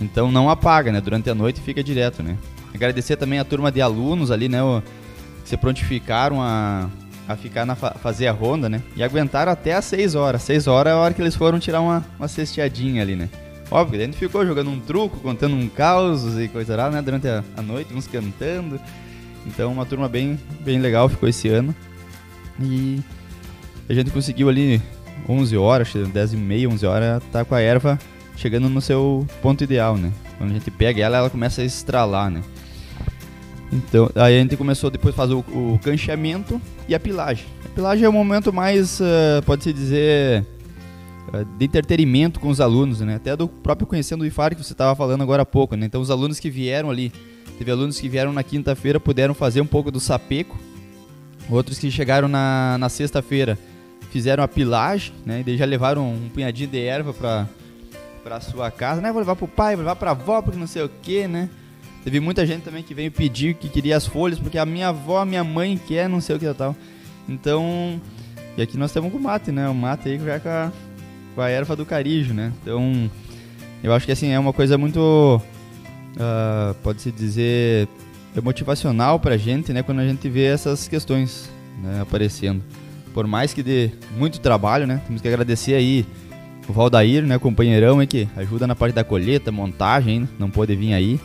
Então 0.00 0.30
não 0.30 0.48
apaga, 0.48 0.92
né? 0.92 1.00
Durante 1.00 1.28
a 1.28 1.34
noite 1.34 1.60
fica 1.60 1.82
direto, 1.82 2.22
né? 2.22 2.36
Agradecer 2.74 3.16
também 3.16 3.38
a 3.38 3.44
turma 3.44 3.72
de 3.72 3.80
alunos 3.80 4.30
ali, 4.30 4.48
né? 4.48 4.58
Que 5.42 5.48
se 5.50 5.56
prontificaram 5.56 6.40
a, 6.40 6.88
a 7.26 7.36
ficar 7.36 7.64
na 7.64 7.74
fazer 7.74 8.28
a 8.28 8.32
ronda, 8.32 8.68
né? 8.68 8.82
E 8.94 9.02
aguentaram 9.02 9.50
até 9.50 9.74
as 9.74 9.84
6 9.86 10.14
horas. 10.14 10.42
6 10.42 10.66
horas 10.66 10.92
é 10.92 10.94
a 10.94 10.98
hora 10.98 11.14
que 11.14 11.22
eles 11.22 11.34
foram 11.34 11.58
tirar 11.58 11.80
uma, 11.80 12.04
uma 12.18 12.28
cesteadinha 12.28 13.02
ali, 13.02 13.16
né? 13.16 13.28
Óbvio, 13.70 14.00
a 14.00 14.04
gente 14.04 14.16
ficou 14.16 14.46
jogando 14.46 14.70
um 14.70 14.78
truco, 14.78 15.18
contando 15.18 15.56
um 15.56 15.68
caos 15.68 16.38
e 16.38 16.46
coisa 16.46 16.76
lá, 16.76 16.88
né? 16.88 17.02
Durante 17.02 17.26
a, 17.26 17.42
a, 17.56 17.62
noite, 17.62 17.92
uns 17.92 18.06
cantando. 18.06 18.78
Então, 19.44 19.72
uma 19.72 19.84
turma 19.84 20.08
bem, 20.08 20.38
bem 20.60 20.78
legal 20.78 21.08
ficou 21.08 21.28
esse 21.28 21.48
ano. 21.48 21.74
E 22.60 23.00
a 23.88 23.94
gente 23.94 24.10
conseguiu 24.10 24.48
ali 24.48 24.80
11 25.28 25.56
horas, 25.56 25.92
10 25.92 26.32
e 26.32 26.36
meia, 26.36 26.68
11 26.68 26.86
horas, 26.86 27.22
tá 27.32 27.44
com 27.44 27.54
a 27.54 27.60
erva 27.60 27.98
chegando 28.36 28.68
no 28.68 28.80
seu 28.80 29.26
ponto 29.42 29.64
ideal, 29.64 29.96
né? 29.96 30.12
Quando 30.38 30.50
a 30.50 30.54
gente 30.54 30.70
pega 30.70 31.02
ela, 31.02 31.16
ela 31.18 31.30
começa 31.30 31.62
a 31.62 31.64
estralar, 31.64 32.30
né? 32.30 32.42
Então, 33.72 34.08
aí 34.14 34.36
a 34.36 34.40
gente 34.40 34.56
começou 34.56 34.90
depois 34.90 35.14
a 35.14 35.16
fazer 35.16 35.34
o, 35.34 35.38
o 35.38 35.80
canchamento 35.82 36.60
e 36.88 36.94
a 36.94 37.00
pilagem. 37.00 37.46
A 37.64 37.68
pilagem 37.70 38.04
é 38.04 38.08
o 38.08 38.12
momento 38.12 38.52
mais, 38.52 39.00
uh, 39.00 39.42
pode-se 39.44 39.72
dizer, 39.72 40.46
eh, 41.32 41.44
de 41.58 41.64
entretenimento 41.64 42.38
com 42.38 42.48
os 42.48 42.60
alunos, 42.60 43.00
né? 43.00 43.16
Até 43.16 43.34
do 43.34 43.48
próprio 43.48 43.86
conhecendo 43.86 44.22
o 44.22 44.26
IFAR 44.26 44.54
que 44.54 44.62
você 44.62 44.72
estava 44.72 44.94
falando 44.94 45.22
agora 45.22 45.42
há 45.42 45.46
pouco, 45.46 45.74
né? 45.74 45.86
Então 45.86 46.00
os 46.00 46.10
alunos 46.10 46.38
que 46.38 46.48
vieram 46.48 46.90
ali, 46.90 47.12
teve 47.58 47.70
alunos 47.70 47.98
que 47.98 48.08
vieram 48.08 48.32
na 48.32 48.42
quinta-feira 48.42 49.00
puderam 49.00 49.34
fazer 49.34 49.60
um 49.60 49.66
pouco 49.66 49.90
do 49.90 49.98
sapeco, 49.98 50.56
outros 51.50 51.78
que 51.78 51.90
chegaram 51.90 52.28
na, 52.28 52.76
na 52.78 52.88
sexta-feira 52.88 53.58
fizeram 54.10 54.42
a 54.42 54.48
pilagem, 54.48 55.12
né? 55.24 55.42
E 55.46 55.56
já 55.56 55.64
levaram 55.64 56.08
um 56.10 56.28
punhadinho 56.28 56.68
de 56.68 56.80
erva 56.80 57.12
para 57.12 57.46
para 58.26 58.40
sua 58.40 58.72
casa, 58.72 59.00
né? 59.00 59.12
Vou 59.12 59.20
levar 59.20 59.36
pro 59.36 59.46
pai, 59.46 59.76
vou 59.76 59.84
levar 59.84 59.94
pra 59.94 60.10
avó, 60.10 60.42
porque 60.42 60.58
não 60.58 60.66
sei 60.66 60.82
o 60.82 60.88
que, 60.88 61.28
né? 61.28 61.48
Teve 62.02 62.18
muita 62.18 62.44
gente 62.44 62.62
também 62.62 62.82
que 62.82 62.92
veio 62.92 63.10
pedir 63.12 63.54
que 63.54 63.68
queria 63.68 63.96
as 63.96 64.04
folhas, 64.04 64.36
porque 64.36 64.58
a 64.58 64.66
minha 64.66 64.88
avó, 64.88 65.20
a 65.20 65.24
minha 65.24 65.44
mãe 65.44 65.80
quer, 65.86 66.08
não 66.08 66.20
sei 66.20 66.34
o 66.34 66.38
que 66.38 66.52
tal. 66.52 66.74
Então, 67.28 68.00
e 68.56 68.62
aqui 68.62 68.76
nós 68.76 68.90
temos 68.90 69.12
com 69.12 69.18
o 69.18 69.20
mate, 69.20 69.52
né? 69.52 69.68
O 69.68 69.74
mate 69.74 70.08
aí 70.08 70.18
já 70.18 70.40
com 70.40 70.48
a, 70.48 70.72
com 71.36 71.40
a 71.40 71.48
erva 71.48 71.76
do 71.76 71.86
carijo, 71.86 72.34
né? 72.34 72.52
Então, 72.60 73.08
eu 73.80 73.92
acho 73.92 74.04
que 74.04 74.12
assim 74.12 74.30
é 74.30 74.38
uma 74.40 74.52
coisa 74.52 74.76
muito, 74.76 75.40
uh, 76.16 76.74
pode-se 76.82 77.12
dizer, 77.12 77.86
é 78.36 78.40
motivacional 78.40 79.20
pra 79.20 79.36
gente, 79.36 79.72
né? 79.72 79.84
Quando 79.84 80.00
a 80.00 80.06
gente 80.06 80.28
vê 80.28 80.46
essas 80.46 80.88
questões 80.88 81.48
né, 81.80 82.00
aparecendo. 82.00 82.60
Por 83.16 83.26
mais 83.26 83.54
que 83.54 83.62
dê 83.62 83.92
muito 84.14 84.38
trabalho, 84.40 84.86
né? 84.86 85.00
Temos 85.06 85.22
que 85.22 85.28
agradecer 85.28 85.72
aí 85.72 86.04
o 86.68 86.72
Valdair, 86.74 87.24
né? 87.24 87.38
Companheirão 87.38 87.98
aí 87.98 88.06
que 88.06 88.28
ajuda 88.36 88.66
na 88.66 88.76
parte 88.76 88.92
da 88.92 89.02
colheita, 89.02 89.50
montagem, 89.50 90.28
não 90.38 90.50
pode 90.50 90.76
vir 90.76 90.92
aí. 90.92 91.18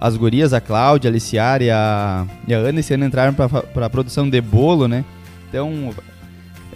As 0.00 0.16
gurias, 0.16 0.54
a 0.54 0.62
Cláudia, 0.62 1.10
a 1.10 1.12
Aliciar 1.12 1.60
e 1.60 1.70
a, 1.70 2.26
e 2.48 2.54
a 2.54 2.56
Ana 2.56 2.80
esse 2.80 2.94
ano 2.94 3.04
entraram 3.04 3.34
para 3.34 3.84
a 3.84 3.90
produção 3.90 4.30
de 4.30 4.40
bolo, 4.40 4.88
né? 4.88 5.04
Então, 5.46 5.94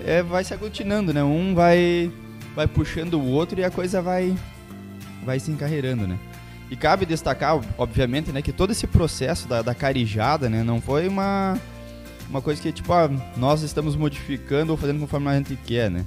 é, 0.05 0.23
vai 0.23 0.45
se 0.45 0.53
aglutinando, 0.53 1.15
né? 1.15 1.25
Um 1.25 1.55
vai 1.55 2.13
vai 2.55 2.67
puxando 2.67 3.15
o 3.15 3.27
outro 3.29 3.59
e 3.59 3.65
a 3.65 3.71
coisa 3.71 4.03
vai 4.03 4.37
vai 5.25 5.41
se 5.41 5.51
encarreirando, 5.51 6.07
né? 6.07 6.19
E 6.71 6.77
cabe 6.77 7.07
destacar, 7.07 7.59
obviamente, 7.79 8.31
né, 8.31 8.43
que 8.43 8.53
todo 8.53 8.73
esse 8.73 8.87
processo 8.87 9.49
da, 9.49 9.63
da 9.63 9.75
carijada, 9.75 10.51
né, 10.51 10.63
não 10.63 10.83
foi 10.83 11.09
uma 11.09 11.59
uma 12.31 12.41
coisa 12.41 12.63
que 12.63 12.71
tipo, 12.73 12.93
ah, 12.93 13.11
nós 13.37 13.63
estamos 13.63 13.97
modificando 13.97 14.71
ou 14.71 14.79
fazendo 14.79 15.01
conforme 15.01 15.29
a 15.29 15.37
gente 15.37 15.57
quer, 15.67 15.91
né? 15.91 16.07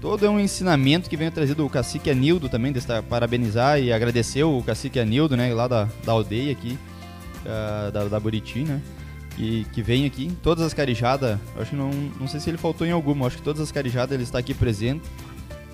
Todo 0.00 0.26
é 0.26 0.28
um 0.28 0.38
ensinamento 0.38 1.08
que 1.08 1.16
vem 1.16 1.30
trazido 1.30 1.64
o 1.64 1.70
cacique 1.70 2.10
Anildo 2.10 2.48
também, 2.48 2.72
desta, 2.72 3.02
parabenizar 3.02 3.80
e 3.80 3.92
agradecer 3.92 4.42
o 4.42 4.62
cacique 4.62 5.00
Anildo, 5.00 5.36
né, 5.36 5.54
lá 5.54 5.68
da, 5.68 5.88
da 6.04 6.12
aldeia 6.12 6.52
aqui, 6.52 6.76
uh, 7.46 7.90
da, 7.90 8.04
da 8.04 8.20
Buriti, 8.20 8.60
né? 8.60 8.80
Que 9.72 9.82
vem 9.82 10.04
aqui, 10.04 10.30
todas 10.42 10.62
as 10.64 10.74
carijadas, 10.74 11.38
acho 11.58 11.70
que 11.70 11.76
não, 11.76 11.90
não 12.20 12.28
sei 12.28 12.38
se 12.38 12.50
ele 12.50 12.58
faltou 12.58 12.86
em 12.86 12.90
alguma, 12.90 13.26
acho 13.26 13.38
que 13.38 13.42
todas 13.42 13.62
as 13.62 13.72
carijadas 13.72 14.12
ele 14.12 14.22
está 14.22 14.38
aqui 14.38 14.52
presente 14.52 15.02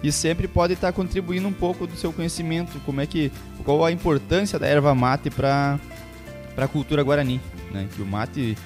e 0.03 0.13
sempre 0.13 0.47
pode 0.47 0.75
estar 0.75 0.93
contribuindo 0.93 1.49
um 1.49 1.53
pouco 1.53 1.87
do 1.87 1.97
seu 1.97 2.13
conhecimento, 2.13 2.79
como 2.87 3.01
é 3.01 3.07
que 3.07 3.33
qual 3.65 3.85
a 3.85 3.91
importância 3.91 4.59
da 4.59 4.67
erva 4.67 4.95
mate 4.95 5.29
para 5.29 5.79
para 6.55 6.65
a 6.65 6.69
cultura 6.69 7.03
guarani, 7.03 7.41
né? 7.73 7.89
Que 7.95 8.03
o 8.03 8.07
mate 8.07 8.57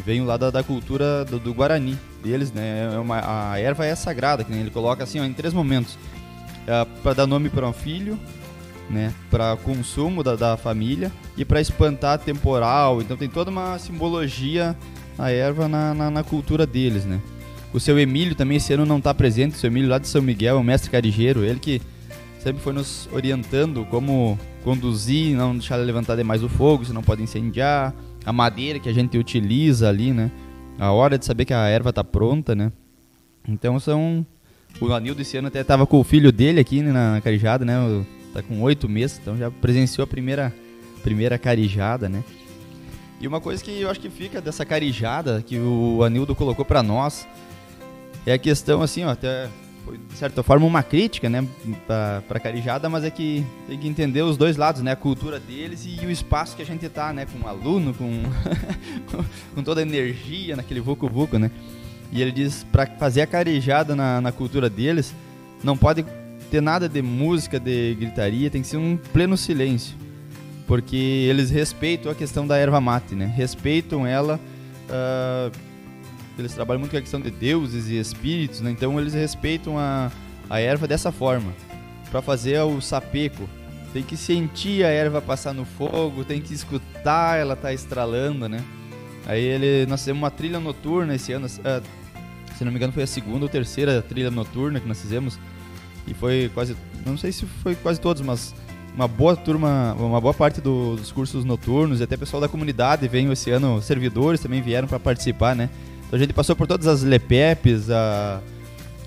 veio 0.00 0.24
lá 0.24 0.36
da, 0.36 0.50
da 0.50 0.62
cultura 0.62 1.24
do, 1.24 1.38
do, 1.38 1.52
Guarani 1.52 1.98
deles, 2.22 2.52
né? 2.52 2.90
É 2.94 2.98
uma, 2.98 3.52
a 3.52 3.58
erva 3.58 3.84
é 3.84 3.94
sagrada, 3.94 4.42
que 4.42 4.52
ele 4.52 4.70
coloca 4.70 5.04
assim 5.04 5.20
ó, 5.20 5.24
em 5.24 5.32
três 5.32 5.52
momentos: 5.52 5.98
é, 6.66 6.86
para 7.02 7.14
dar 7.14 7.26
nome 7.26 7.50
para 7.50 7.68
um 7.68 7.72
filho, 7.72 8.18
né, 8.88 9.12
para 9.30 9.56
consumo 9.56 10.22
da, 10.22 10.36
da 10.36 10.56
família 10.56 11.12
e 11.36 11.44
para 11.44 11.60
espantar 11.60 12.18
temporal. 12.18 13.00
Então 13.02 13.16
tem 13.16 13.28
toda 13.28 13.50
uma 13.50 13.78
simbologia 13.78 14.76
a 15.18 15.30
erva 15.30 15.68
na, 15.68 15.94
na, 15.94 16.10
na, 16.10 16.24
cultura 16.24 16.66
deles, 16.66 17.04
né? 17.04 17.20
O 17.72 17.80
seu 17.80 17.98
Emílio 17.98 18.34
também 18.34 18.56
esse 18.56 18.72
ano 18.72 18.84
não 18.84 18.98
está 18.98 19.14
presente, 19.14 19.54
o 19.54 19.58
seu 19.58 19.68
Emílio 19.68 19.88
lá 19.88 19.98
de 19.98 20.06
São 20.06 20.22
Miguel, 20.22 20.56
é 20.56 20.60
o 20.60 20.64
mestre 20.64 20.90
carijeiro, 20.90 21.44
ele 21.44 21.58
que 21.58 21.80
sempre 22.38 22.62
foi 22.62 22.72
nos 22.72 23.08
orientando 23.12 23.84
como 23.86 24.38
conduzir, 24.64 25.36
não 25.36 25.52
deixar 25.52 25.76
levantar 25.76 26.16
demais 26.16 26.42
o 26.42 26.48
fogo, 26.48 26.84
se 26.84 26.92
não 26.92 27.02
pode 27.02 27.22
incendiar, 27.22 27.94
a 28.24 28.32
madeira 28.32 28.78
que 28.78 28.88
a 28.88 28.92
gente 28.92 29.18
utiliza 29.18 29.88
ali, 29.88 30.12
né? 30.12 30.30
A 30.78 30.90
hora 30.92 31.18
de 31.18 31.24
saber 31.24 31.44
que 31.44 31.54
a 31.54 31.66
erva 31.68 31.90
está 31.90 32.02
pronta, 32.02 32.54
né? 32.54 32.72
Então 33.46 33.78
são 33.78 34.24
o 34.80 34.92
Anildo 34.92 35.22
esse 35.22 35.36
ano 35.36 35.48
até 35.48 35.60
estava 35.60 35.86
com 35.86 36.00
o 36.00 36.04
filho 36.04 36.32
dele 36.32 36.60
aqui 36.60 36.82
né, 36.82 36.92
na 36.92 37.20
carijada, 37.20 37.64
né? 37.64 37.74
Tá 38.32 38.42
com 38.42 38.60
oito 38.62 38.88
meses, 38.88 39.18
então 39.20 39.36
já 39.36 39.50
presenciou 39.50 40.04
a 40.04 40.06
primeira, 40.06 40.52
primeira 41.02 41.38
carijada, 41.38 42.08
né? 42.08 42.24
E 43.20 43.28
uma 43.28 43.40
coisa 43.40 43.62
que 43.62 43.80
eu 43.80 43.90
acho 43.90 44.00
que 44.00 44.10
fica 44.10 44.40
dessa 44.40 44.64
carijada 44.64 45.42
que 45.46 45.58
o 45.58 46.02
Anildo 46.02 46.34
colocou 46.34 46.64
para 46.64 46.82
nós 46.82 47.28
é 48.26 48.32
a 48.32 48.38
questão, 48.38 48.82
assim, 48.82 49.04
ó, 49.04 49.10
até 49.10 49.48
foi 49.84 49.98
de 49.98 50.16
certa 50.16 50.42
forma 50.42 50.66
uma 50.66 50.82
crítica, 50.82 51.28
né, 51.28 51.46
pra 52.28 52.40
carijada, 52.40 52.88
mas 52.88 53.04
é 53.04 53.10
que 53.10 53.44
tem 53.66 53.78
que 53.78 53.88
entender 53.88 54.22
os 54.22 54.36
dois 54.36 54.56
lados, 54.56 54.82
né, 54.82 54.92
a 54.92 54.96
cultura 54.96 55.38
deles 55.40 55.86
e 55.86 56.04
o 56.06 56.10
espaço 56.10 56.56
que 56.56 56.62
a 56.62 56.66
gente 56.66 56.88
tá, 56.88 57.12
né, 57.12 57.26
com 57.26 57.44
o 57.44 57.48
aluno, 57.48 57.92
com, 57.94 58.22
com 59.54 59.62
toda 59.62 59.80
a 59.80 59.82
energia 59.82 60.56
naquele 60.56 60.80
vucu-vucu, 60.80 61.38
né. 61.38 61.50
E 62.12 62.20
ele 62.20 62.30
diz, 62.30 62.64
para 62.70 62.86
fazer 62.86 63.22
a 63.22 63.26
carijada 63.26 63.96
na, 63.96 64.20
na 64.20 64.30
cultura 64.30 64.68
deles, 64.68 65.14
não 65.64 65.76
pode 65.76 66.04
ter 66.50 66.60
nada 66.60 66.86
de 66.86 67.00
música, 67.00 67.58
de 67.58 67.94
gritaria, 67.98 68.50
tem 68.50 68.60
que 68.60 68.68
ser 68.68 68.76
um 68.76 68.98
pleno 68.98 69.36
silêncio. 69.36 69.96
Porque 70.66 70.96
eles 70.96 71.50
respeitam 71.50 72.12
a 72.12 72.14
questão 72.14 72.46
da 72.46 72.58
erva 72.58 72.80
mate, 72.80 73.14
né? 73.14 73.32
Respeitam 73.34 74.06
ela. 74.06 74.38
Uh, 74.88 75.71
eles 76.38 76.54
trabalham 76.54 76.80
muito 76.80 76.92
com 76.92 76.96
a 76.96 77.00
questão 77.00 77.20
de 77.20 77.30
deuses 77.30 77.88
e 77.88 77.98
espíritos, 77.98 78.60
né? 78.60 78.70
Então 78.70 78.98
eles 78.98 79.14
respeitam 79.14 79.78
a, 79.78 80.10
a 80.48 80.60
erva 80.60 80.86
dessa 80.86 81.12
forma. 81.12 81.52
Para 82.10 82.22
fazer 82.22 82.60
o 82.60 82.80
sapeco, 82.80 83.48
tem 83.92 84.02
que 84.02 84.16
sentir 84.16 84.84
a 84.84 84.88
erva 84.88 85.20
passar 85.20 85.52
no 85.52 85.64
fogo, 85.64 86.24
tem 86.24 86.40
que 86.40 86.54
escutar 86.54 87.38
ela 87.38 87.54
tá 87.54 87.72
estralando, 87.72 88.48
né? 88.48 88.62
Aí 89.26 89.42
ele, 89.42 89.86
nós 89.86 90.00
fizemos 90.00 90.20
uma 90.20 90.30
trilha 90.30 90.58
noturna 90.58 91.14
esse 91.14 91.32
ano, 91.32 91.46
uh, 91.46 91.82
se 92.56 92.64
não 92.64 92.72
me 92.72 92.78
engano 92.78 92.92
foi 92.92 93.02
a 93.02 93.06
segunda 93.06 93.44
ou 93.44 93.48
terceira 93.48 94.02
trilha 94.02 94.30
noturna 94.30 94.80
que 94.80 94.88
nós 94.88 95.00
fizemos 95.00 95.38
e 96.06 96.14
foi 96.14 96.50
quase, 96.52 96.76
não 97.06 97.16
sei 97.16 97.30
se 97.30 97.46
foi 97.46 97.74
quase 97.76 98.00
todos, 98.00 98.20
mas 98.22 98.54
uma 98.94 99.06
boa 99.06 99.36
turma, 99.36 99.94
uma 99.98 100.20
boa 100.20 100.34
parte 100.34 100.60
do, 100.60 100.96
dos 100.96 101.12
cursos 101.12 101.44
noturnos 101.44 102.00
e 102.00 102.02
até 102.02 102.16
pessoal 102.16 102.40
da 102.40 102.48
comunidade 102.48 103.06
veio 103.08 103.32
esse 103.32 103.50
ano, 103.50 103.80
servidores 103.80 104.40
também 104.40 104.60
vieram 104.60 104.88
para 104.88 104.98
participar, 104.98 105.54
né? 105.54 105.70
Então 106.12 106.18
a 106.18 106.20
gente 106.24 106.34
passou 106.34 106.54
por 106.54 106.66
todas 106.66 106.86
as 106.86 107.02
LEPEPs, 107.02 107.88
a, 107.88 108.38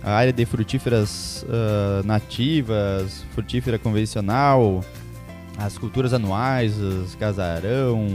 a 0.01 0.11
área 0.11 0.33
de 0.33 0.43
frutíferas 0.43 1.45
uh, 1.47 2.03
nativas, 2.03 3.23
frutífera 3.35 3.77
convencional, 3.77 4.83
as 5.55 5.77
culturas 5.77 6.15
anuais, 6.15 6.79
os 6.79 7.13
casarão, 7.13 8.07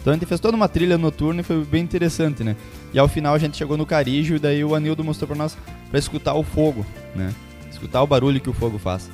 então 0.00 0.14
a 0.14 0.16
gente 0.16 0.24
fez 0.24 0.40
toda 0.40 0.56
uma 0.56 0.66
trilha 0.66 0.96
noturna 0.96 1.42
e 1.42 1.44
foi 1.44 1.62
bem 1.62 1.82
interessante, 1.82 2.42
né? 2.42 2.56
E 2.94 2.98
ao 2.98 3.06
final 3.06 3.34
a 3.34 3.38
gente 3.38 3.54
chegou 3.54 3.76
no 3.76 3.84
Carijo 3.84 4.36
e 4.36 4.38
daí 4.38 4.64
o 4.64 4.74
Anildo 4.74 5.04
mostrou 5.04 5.28
para 5.28 5.36
nós 5.36 5.54
para 5.90 5.98
escutar 5.98 6.32
o 6.32 6.42
fogo, 6.42 6.86
né? 7.14 7.34
Escutar 7.70 8.02
o 8.02 8.06
barulho 8.06 8.40
que 8.40 8.48
o 8.48 8.54
fogo 8.54 8.78
faz. 8.78 9.10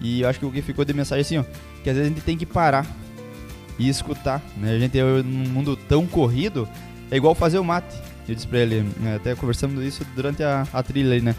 E 0.00 0.22
eu 0.22 0.28
acho 0.30 0.38
que 0.38 0.46
o 0.46 0.50
que 0.50 0.62
ficou 0.62 0.86
de 0.86 0.94
mensagem 0.94 1.20
assim, 1.20 1.36
ó, 1.36 1.44
que 1.82 1.90
às 1.90 1.96
vezes 1.96 2.10
a 2.10 2.14
gente 2.14 2.24
tem 2.24 2.34
que 2.34 2.46
parar 2.46 2.86
e 3.78 3.90
escutar, 3.90 4.40
né? 4.56 4.72
A 4.74 4.78
gente 4.78 4.98
num 5.02 5.50
mundo 5.50 5.76
tão 5.76 6.06
corrido, 6.06 6.66
é 7.10 7.16
igual 7.18 7.34
fazer 7.34 7.58
o 7.58 7.64
mate. 7.64 8.13
Eu 8.28 8.34
disse 8.34 8.46
pra 8.46 8.58
ele, 8.58 8.82
né? 9.00 9.16
até 9.16 9.34
conversamos 9.34 9.82
isso 9.84 10.04
durante 10.14 10.42
a, 10.42 10.66
a 10.72 10.82
trilha 10.82 11.12
aí, 11.12 11.20
né? 11.20 11.34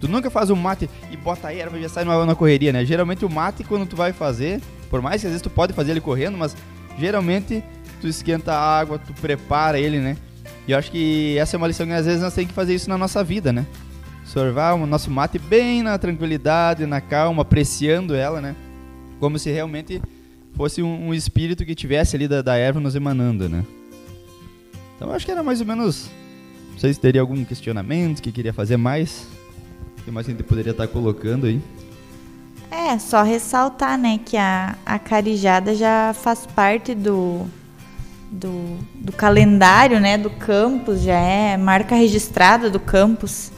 Tu 0.00 0.08
nunca 0.08 0.30
faz 0.30 0.50
um 0.50 0.56
mate 0.56 0.90
e 1.10 1.16
bota 1.16 1.48
a 1.48 1.54
erva 1.54 1.78
e 1.78 1.82
já 1.82 1.88
sai 1.88 2.04
na, 2.04 2.26
na 2.26 2.34
correria, 2.34 2.72
né? 2.72 2.84
Geralmente 2.84 3.24
o 3.24 3.30
mate, 3.30 3.62
quando 3.62 3.86
tu 3.86 3.94
vai 3.94 4.12
fazer, 4.12 4.60
por 4.90 5.00
mais 5.00 5.20
que 5.20 5.26
às 5.26 5.32
vezes 5.32 5.42
tu 5.42 5.50
pode 5.50 5.72
fazer 5.72 5.92
ele 5.92 6.00
correndo, 6.00 6.36
mas 6.36 6.56
geralmente 6.98 7.62
tu 8.00 8.08
esquenta 8.08 8.52
a 8.52 8.78
água, 8.78 8.98
tu 8.98 9.12
prepara 9.14 9.78
ele, 9.78 10.00
né? 10.00 10.16
E 10.66 10.72
eu 10.72 10.78
acho 10.78 10.90
que 10.90 11.36
essa 11.38 11.56
é 11.56 11.58
uma 11.58 11.66
lição 11.66 11.86
que 11.86 11.92
às 11.92 12.06
vezes 12.06 12.20
nós 12.20 12.34
temos 12.34 12.48
que 12.48 12.54
fazer 12.54 12.74
isso 12.74 12.88
na 12.88 12.98
nossa 12.98 13.22
vida, 13.22 13.52
né? 13.52 13.66
Sorvar 14.24 14.74
o 14.74 14.86
nosso 14.86 15.10
mate 15.10 15.38
bem 15.38 15.82
na 15.82 15.98
tranquilidade, 15.98 16.86
na 16.86 17.00
calma, 17.00 17.42
apreciando 17.42 18.14
ela, 18.14 18.40
né? 18.40 18.56
Como 19.20 19.38
se 19.38 19.50
realmente 19.50 20.00
fosse 20.54 20.82
um, 20.82 21.08
um 21.08 21.14
espírito 21.14 21.64
que 21.64 21.74
tivesse 21.74 22.16
ali 22.16 22.28
da, 22.28 22.42
da, 22.42 22.56
erva 22.56 22.80
nos 22.80 22.94
emanando, 22.94 23.48
né? 23.48 23.64
Então 24.96 25.08
eu 25.08 25.14
acho 25.14 25.24
que 25.24 25.32
era 25.32 25.42
mais 25.42 25.60
ou 25.60 25.66
menos. 25.66 26.10
Não 26.72 26.78
sei 26.78 26.92
se 26.92 27.00
teria 27.00 27.20
algum 27.20 27.44
questionamento 27.44 28.20
que 28.20 28.32
queria 28.32 28.52
fazer 28.52 28.76
mais. 28.76 29.26
O 29.98 30.02
que 30.02 30.10
mais 30.10 30.26
a 30.26 30.30
gente 30.30 30.42
poderia 30.42 30.72
estar 30.72 30.88
colocando 30.88 31.46
aí? 31.46 31.60
É, 32.70 32.98
só 32.98 33.22
ressaltar, 33.22 33.98
né, 33.98 34.18
que 34.24 34.36
a, 34.36 34.76
a 34.84 34.98
carijada 34.98 35.74
já 35.74 36.14
faz 36.14 36.46
parte 36.46 36.94
do, 36.94 37.46
do, 38.30 38.78
do 38.94 39.12
calendário 39.12 40.00
né, 40.00 40.16
do 40.16 40.30
campus, 40.30 41.02
já 41.02 41.18
é 41.18 41.56
marca 41.56 41.94
registrada 41.94 42.70
do 42.70 42.80
campus. 42.80 43.52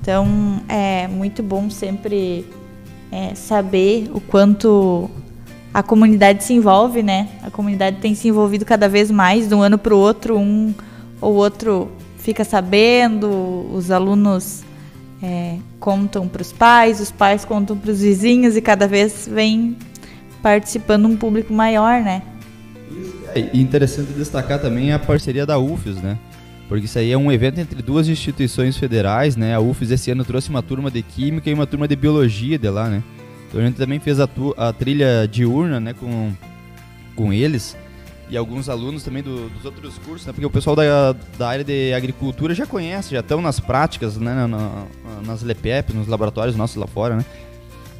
Então 0.00 0.62
é 0.68 1.06
muito 1.08 1.42
bom 1.42 1.68
sempre 1.68 2.46
é, 3.12 3.34
saber 3.34 4.10
o 4.14 4.20
quanto 4.20 5.10
a 5.72 5.82
comunidade 5.82 6.44
se 6.44 6.52
envolve, 6.52 7.02
né? 7.02 7.28
A 7.42 7.50
comunidade 7.50 7.98
tem 7.98 8.14
se 8.14 8.28
envolvido 8.28 8.64
cada 8.64 8.88
vez 8.88 9.10
mais, 9.10 9.48
de 9.48 9.54
um 9.54 9.60
ano 9.60 9.76
para 9.76 9.94
o 9.94 9.98
outro, 9.98 10.38
um 10.38 10.74
ou 11.20 11.34
outro 11.34 11.90
fica 12.24 12.42
sabendo, 12.42 13.68
os 13.70 13.90
alunos 13.90 14.64
é, 15.22 15.58
contam 15.78 16.26
para 16.26 16.40
os 16.40 16.52
pais, 16.52 16.98
os 16.98 17.10
pais 17.10 17.44
contam 17.44 17.76
para 17.76 17.90
os 17.90 18.00
vizinhos 18.00 18.56
e 18.56 18.62
cada 18.62 18.88
vez 18.88 19.28
vem 19.30 19.76
participando 20.42 21.04
um 21.06 21.16
público 21.16 21.52
maior, 21.52 22.00
né? 22.00 22.22
E 23.52 23.60
interessante 23.60 24.12
destacar 24.12 24.58
também 24.58 24.90
a 24.90 24.98
parceria 24.98 25.44
da 25.44 25.58
UFES, 25.58 25.96
né? 25.96 26.18
Porque 26.66 26.86
isso 26.86 26.98
aí 26.98 27.12
é 27.12 27.18
um 27.18 27.30
evento 27.30 27.60
entre 27.60 27.82
duas 27.82 28.08
instituições 28.08 28.78
federais, 28.78 29.36
né? 29.36 29.54
A 29.54 29.60
UFES 29.60 29.90
esse 29.90 30.10
ano 30.10 30.24
trouxe 30.24 30.48
uma 30.48 30.62
turma 30.62 30.90
de 30.90 31.02
Química 31.02 31.50
e 31.50 31.52
uma 31.52 31.66
turma 31.66 31.86
de 31.86 31.94
Biologia 31.94 32.58
de 32.58 32.70
lá, 32.70 32.88
né? 32.88 33.02
Então 33.48 33.60
a 33.60 33.66
gente 33.66 33.76
também 33.76 34.00
fez 34.00 34.18
a, 34.18 34.28
a 34.56 34.72
trilha 34.72 35.28
diurna, 35.30 35.78
né? 35.78 35.92
Com, 35.92 36.32
com 37.14 37.34
eles 37.34 37.76
e 38.28 38.36
alguns 38.36 38.68
alunos 38.68 39.02
também 39.02 39.22
do, 39.22 39.48
dos 39.50 39.64
outros 39.64 39.98
cursos, 39.98 40.26
né? 40.26 40.32
Porque 40.32 40.46
o 40.46 40.50
pessoal 40.50 40.74
da, 40.74 41.12
da 41.38 41.48
área 41.48 41.64
de 41.64 41.92
agricultura 41.92 42.54
já 42.54 42.66
conhece, 42.66 43.12
já 43.12 43.20
estão 43.20 43.40
nas 43.42 43.60
práticas, 43.60 44.16
né? 44.16 44.34
Na, 44.34 44.48
na, 44.48 44.86
nas 45.24 45.42
LEPEP, 45.42 45.92
nos 45.92 46.08
laboratórios 46.08 46.56
nossos 46.56 46.76
lá 46.76 46.86
fora, 46.86 47.16
né? 47.16 47.24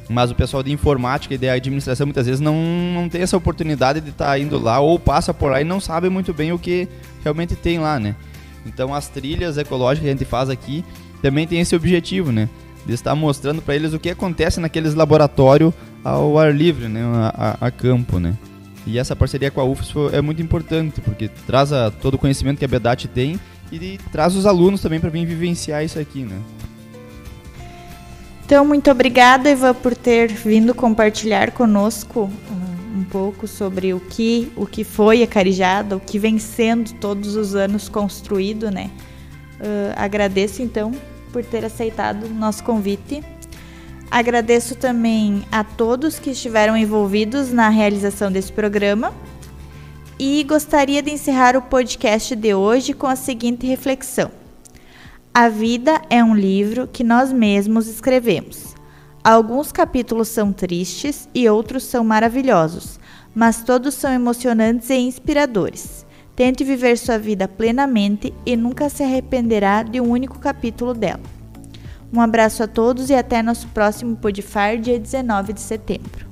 Mas 0.09 0.29
o 0.29 0.35
pessoal 0.35 0.61
de 0.61 0.71
informática 0.71 1.33
e 1.33 1.37
de 1.37 1.49
administração 1.49 2.05
muitas 2.05 2.25
vezes 2.27 2.39
não, 2.39 2.55
não 2.93 3.09
tem 3.09 3.21
essa 3.21 3.35
oportunidade 3.35 4.01
de 4.01 4.09
estar 4.09 4.27
tá 4.27 4.39
indo 4.39 4.59
lá 4.59 4.79
ou 4.79 4.99
passa 4.99 5.33
por 5.33 5.51
lá 5.51 5.61
e 5.61 5.63
não 5.63 5.79
sabe 5.79 6.09
muito 6.09 6.33
bem 6.33 6.51
o 6.51 6.59
que 6.59 6.87
realmente 7.23 7.55
tem 7.55 7.79
lá, 7.79 7.99
né? 7.99 8.15
Então 8.65 8.93
as 8.93 9.07
trilhas 9.07 9.57
ecológicas 9.57 10.03
que 10.03 10.09
a 10.09 10.11
gente 10.11 10.25
faz 10.25 10.49
aqui 10.49 10.83
também 11.21 11.47
tem 11.47 11.59
esse 11.59 11.75
objetivo, 11.75 12.31
né? 12.31 12.49
De 12.85 12.93
estar 12.93 13.15
mostrando 13.15 13.61
para 13.61 13.75
eles 13.75 13.93
o 13.93 13.99
que 13.99 14.09
acontece 14.09 14.59
naqueles 14.59 14.93
laboratórios 14.93 15.73
ao 16.03 16.37
ar 16.37 16.53
livre, 16.53 16.87
né? 16.87 17.01
A, 17.03 17.57
a, 17.61 17.67
a, 17.67 17.71
campo, 17.71 18.19
né? 18.19 18.35
E 18.85 18.99
essa 18.99 19.15
parceria 19.15 19.49
com 19.49 19.59
a 19.59 19.63
UFS 19.63 19.93
é 20.13 20.21
muito 20.21 20.41
importante, 20.41 21.01
porque 21.01 21.27
traz 21.27 21.73
a, 21.73 21.89
todo 21.89 22.13
o 22.13 22.17
conhecimento 22.17 22.59
que 22.59 22.65
a 22.65 22.67
BEDAT 22.67 23.07
tem 23.07 23.39
e 23.71 23.97
traz 24.11 24.35
os 24.35 24.45
alunos 24.45 24.81
também 24.81 24.99
para 24.99 25.09
vir 25.09 25.25
vivenciar 25.25 25.83
isso 25.83 25.99
aqui, 25.99 26.21
né? 26.21 26.39
Então, 28.45 28.63
muito 28.63 28.91
obrigada, 28.91 29.49
Ivan, 29.49 29.73
por 29.73 29.95
ter 29.95 30.31
vindo 30.31 30.75
compartilhar 30.75 31.49
conosco 31.49 32.29
um, 32.51 32.99
um 32.99 33.03
pouco 33.03 33.47
sobre 33.47 33.91
o 33.91 33.99
que, 33.99 34.51
o 34.55 34.67
que 34.67 34.83
foi 34.83 35.23
a 35.23 35.27
Carijada, 35.27 35.97
o 35.97 35.99
que 35.99 36.19
vem 36.19 36.37
sendo 36.37 36.93
todos 36.93 37.35
os 37.35 37.55
anos 37.55 37.89
construído, 37.89 38.69
né? 38.69 38.91
Uh, 39.59 39.93
agradeço, 39.95 40.61
então, 40.61 40.91
por 41.33 41.43
ter 41.43 41.65
aceitado 41.65 42.25
o 42.25 42.29
nosso 42.29 42.63
convite. 42.63 43.23
Agradeço 44.09 44.75
também 44.75 45.43
a 45.51 45.63
todos 45.63 46.19
que 46.19 46.29
estiveram 46.29 46.77
envolvidos 46.77 47.51
na 47.51 47.69
realização 47.69 48.31
desse 48.31 48.51
programa. 48.51 49.13
E 50.17 50.43
gostaria 50.43 51.01
de 51.01 51.11
encerrar 51.11 51.57
o 51.57 51.61
podcast 51.61 52.35
de 52.35 52.53
hoje 52.53 52.93
com 52.93 53.07
a 53.07 53.15
seguinte 53.15 53.67
reflexão. 53.67 54.31
A 55.33 55.49
vida 55.49 56.01
é 56.09 56.23
um 56.23 56.33
livro 56.33 56.87
que 56.87 57.03
nós 57.03 57.33
mesmos 57.33 57.87
escrevemos. 57.87 58.73
Alguns 59.21 59.71
capítulos 59.71 60.29
são 60.29 60.53
tristes 60.53 61.27
e 61.33 61.49
outros 61.49 61.83
são 61.83 62.05
maravilhosos, 62.05 62.99
mas 63.33 63.63
todos 63.63 63.95
são 63.95 64.13
emocionantes 64.13 64.89
e 64.89 64.95
inspiradores. 64.95 66.05
Tente 66.35 66.63
viver 66.63 66.97
sua 66.97 67.17
vida 67.17 67.47
plenamente 67.47 68.33
e 68.45 68.55
nunca 68.55 68.87
se 68.87 69.03
arrependerá 69.03 69.83
de 69.83 69.99
um 69.99 70.09
único 70.09 70.39
capítulo 70.39 70.93
dela. 70.93 71.34
Um 72.13 72.21
abraço 72.21 72.63
a 72.63 72.67
todos 72.67 73.09
e 73.09 73.15
até 73.15 73.41
nosso 73.41 73.67
próximo 73.69 74.15
Podfar, 74.15 74.77
dia 74.77 74.99
19 74.99 75.53
de 75.53 75.61
setembro. 75.61 76.25